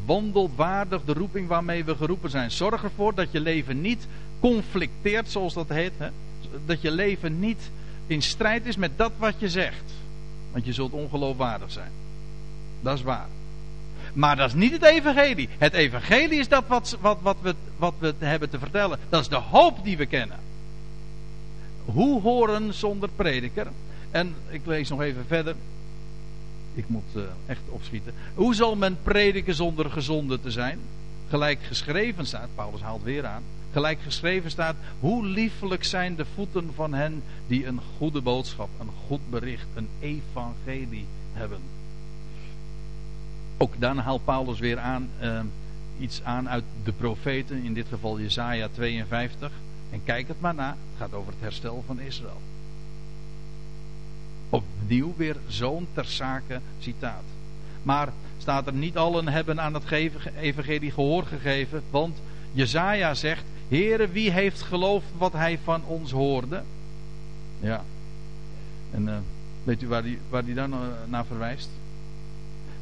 [0.06, 2.52] wandelwaardig de roeping waarmee we geroepen zijn.
[2.52, 4.08] Zorg ervoor dat je leven niet
[4.40, 5.92] conflicteert, zoals dat heet.
[5.98, 6.10] Hè?
[6.66, 7.72] Dat je leven niet
[8.08, 9.84] in strijd is met dat wat je zegt.
[10.52, 11.92] Want je zult ongeloofwaardig zijn.
[12.82, 13.28] Dat is waar.
[14.14, 15.50] Maar dat is niet het evangelie.
[15.58, 19.00] Het evangelie is dat wat, wat, wat, we, wat we hebben te vertellen.
[19.10, 20.47] Dat is de hoop die we kennen.
[21.94, 23.68] Hoe horen zonder prediker?
[24.12, 25.56] En ik lees nog even verder.
[26.74, 28.14] Ik moet uh, echt opschieten.
[28.36, 30.80] Hoe zal men prediken zonder gezonde te zijn?
[31.30, 33.44] Gelijk geschreven staat, Paulus haalt weer aan.
[33.72, 38.92] Gelijk geschreven staat, hoe liefelijk zijn de voeten van hen die een goede boodschap, een
[39.08, 41.60] goed bericht, een evangelie hebben.
[43.58, 45.40] Ook dan haalt Paulus weer aan, uh,
[46.00, 49.52] iets aan uit de profeten, in dit geval Jesaja 52.
[49.90, 52.42] En kijk het maar na, het gaat over het herstel van Israël.
[54.50, 57.24] Opnieuw weer zo'n ter zake citaat.
[57.84, 59.92] Maar staat er niet allen hebben aan het
[60.40, 62.18] evangelie gehoor gegeven, want
[62.52, 66.64] Jezaja zegt, Heere, wie heeft geloofd wat hij van ons hoorde?
[67.60, 67.84] Ja.
[68.92, 69.18] En uh,
[69.64, 71.70] weet u waar die, waar die dan uh, naar verwijst?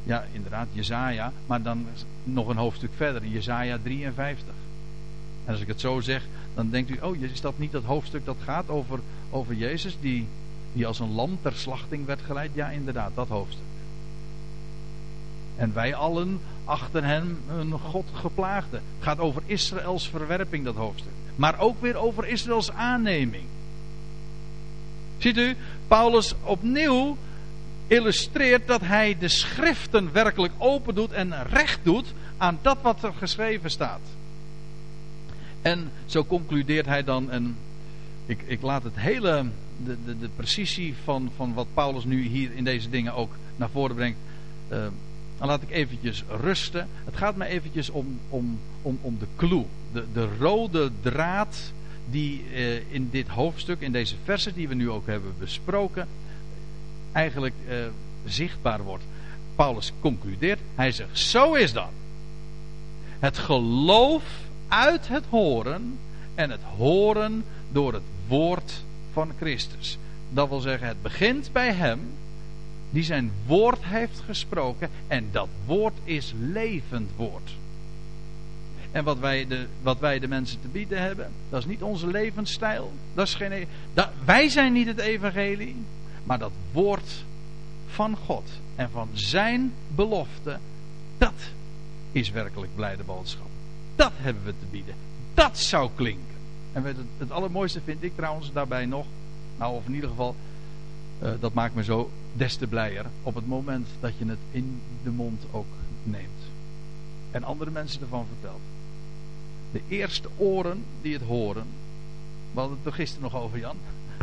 [0.02, 1.86] Ja, inderdaad, Jezaja, maar dan
[2.24, 4.54] nog een hoofdstuk verder, Jezaja 53.
[5.44, 6.26] En als ik het zo zeg,
[6.56, 9.00] dan denkt u, oh, is dat niet dat hoofdstuk dat gaat over,
[9.30, 10.26] over Jezus, die,
[10.72, 12.50] die als een lam ter slachting werd geleid?
[12.54, 13.64] Ja, inderdaad, dat hoofdstuk.
[15.56, 18.76] En wij allen achter hem een God geplaagde.
[18.76, 21.12] Het gaat over Israëls verwerping, dat hoofdstuk.
[21.34, 23.44] Maar ook weer over Israëls aanneming.
[25.18, 25.56] Ziet u,
[25.88, 27.16] Paulus opnieuw
[27.86, 33.12] illustreert dat hij de schriften werkelijk open doet en recht doet aan dat wat er
[33.12, 34.00] geschreven staat.
[35.66, 37.56] En zo concludeert hij dan, en
[38.26, 39.44] ik, ik laat het hele,
[39.84, 43.70] de, de, de precisie van, van wat Paulus nu hier in deze dingen ook naar
[43.70, 44.18] voren brengt,
[44.72, 44.78] uh,
[45.38, 46.88] dan laat ik eventjes rusten.
[47.04, 51.72] Het gaat me eventjes om, om, om, om de clue, de, de rode draad
[52.10, 56.08] die uh, in dit hoofdstuk, in deze versen die we nu ook hebben besproken,
[57.12, 57.74] eigenlijk uh,
[58.24, 59.04] zichtbaar wordt.
[59.54, 61.90] Paulus concludeert, hij zegt, zo is dan.
[63.18, 64.22] Het geloof
[64.68, 65.98] uit het horen
[66.34, 69.98] en het horen door het woord van Christus.
[70.30, 72.00] Dat wil zeggen, het begint bij hem
[72.90, 77.50] die zijn woord heeft gesproken en dat woord is levend woord.
[78.92, 82.06] En wat wij, de, wat wij de mensen te bieden hebben, dat is niet onze
[82.06, 82.92] levensstijl.
[83.14, 83.66] Dat is geen, e-
[84.24, 85.76] wij zijn niet het evangelie,
[86.24, 87.24] maar dat woord
[87.86, 90.58] van God en van zijn belofte,
[91.18, 91.32] dat
[92.12, 93.55] is werkelijk blijde boodschap.
[93.96, 94.94] Dat hebben we te bieden.
[95.34, 96.34] Dat zou klinken.
[96.72, 99.06] En het, het allermooiste vind ik trouwens daarbij nog,
[99.58, 100.36] nou of in ieder geval,
[101.22, 104.80] uh, dat maakt me zo des te blijer op het moment dat je het in
[105.02, 105.66] de mond ook
[106.02, 106.42] neemt.
[107.30, 108.60] En andere mensen ervan vertelt.
[109.72, 111.66] De eerste oren die het horen.
[112.52, 113.76] We hadden het er gisteren nog over, Jan.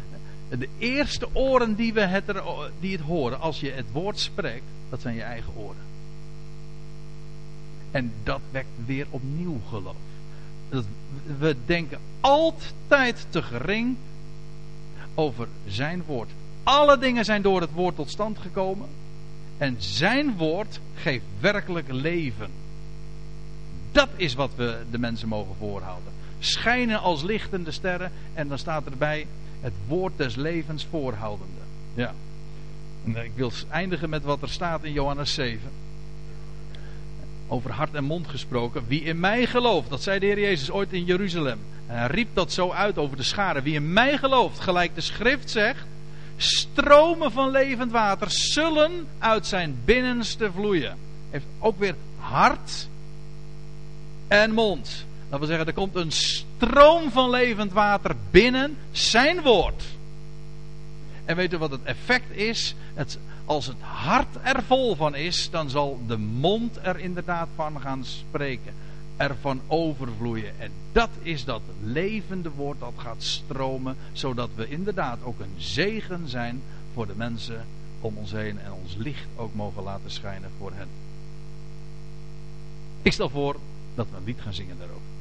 [0.59, 2.43] De eerste oren die, we het, er,
[2.79, 5.92] die het horen als je het woord spreekt, dat zijn je eigen oren.
[7.93, 9.95] En dat wekt weer opnieuw geloof.
[11.39, 13.95] We denken altijd te gering
[15.13, 16.29] over zijn woord.
[16.63, 18.87] Alle dingen zijn door het woord tot stand gekomen.
[19.57, 22.49] En zijn woord geeft werkelijk leven.
[23.91, 26.13] Dat is wat we de mensen mogen voorhouden.
[26.39, 28.11] Schijnen als lichtende sterren.
[28.33, 29.27] En dan staat erbij
[29.61, 31.61] het woord des levens voorhoudende.
[31.93, 32.13] Ja.
[33.05, 35.82] En ik wil eindigen met wat er staat in Johannes 7.
[37.53, 38.83] Over hart en mond gesproken.
[38.87, 41.59] Wie in mij gelooft, dat zei de Heer Jezus ooit in Jeruzalem.
[41.87, 43.63] En hij riep dat zo uit over de scharen.
[43.63, 45.85] Wie in mij gelooft, gelijk de schrift zegt.
[46.37, 50.97] Stromen van levend water zullen uit zijn binnenste vloeien.
[51.29, 52.87] Heeft ook weer hart
[54.27, 55.05] en mond.
[55.29, 59.83] Dat wil zeggen, er komt een stroom van levend water binnen zijn woord.
[61.25, 62.75] En weet u wat het effect is?
[62.93, 63.17] Het,
[63.53, 68.05] als het hart er vol van is, dan zal de mond er inderdaad van gaan
[68.05, 68.73] spreken.
[69.17, 70.59] Ervan overvloeien.
[70.59, 73.95] En dat is dat levende woord dat gaat stromen.
[74.11, 76.61] Zodat we inderdaad ook een zegen zijn
[76.93, 77.65] voor de mensen
[77.99, 78.59] om ons heen.
[78.59, 80.87] En ons licht ook mogen laten schijnen voor hen.
[83.01, 83.55] Ik stel voor
[83.95, 85.12] dat we een lied gaan zingen daarover.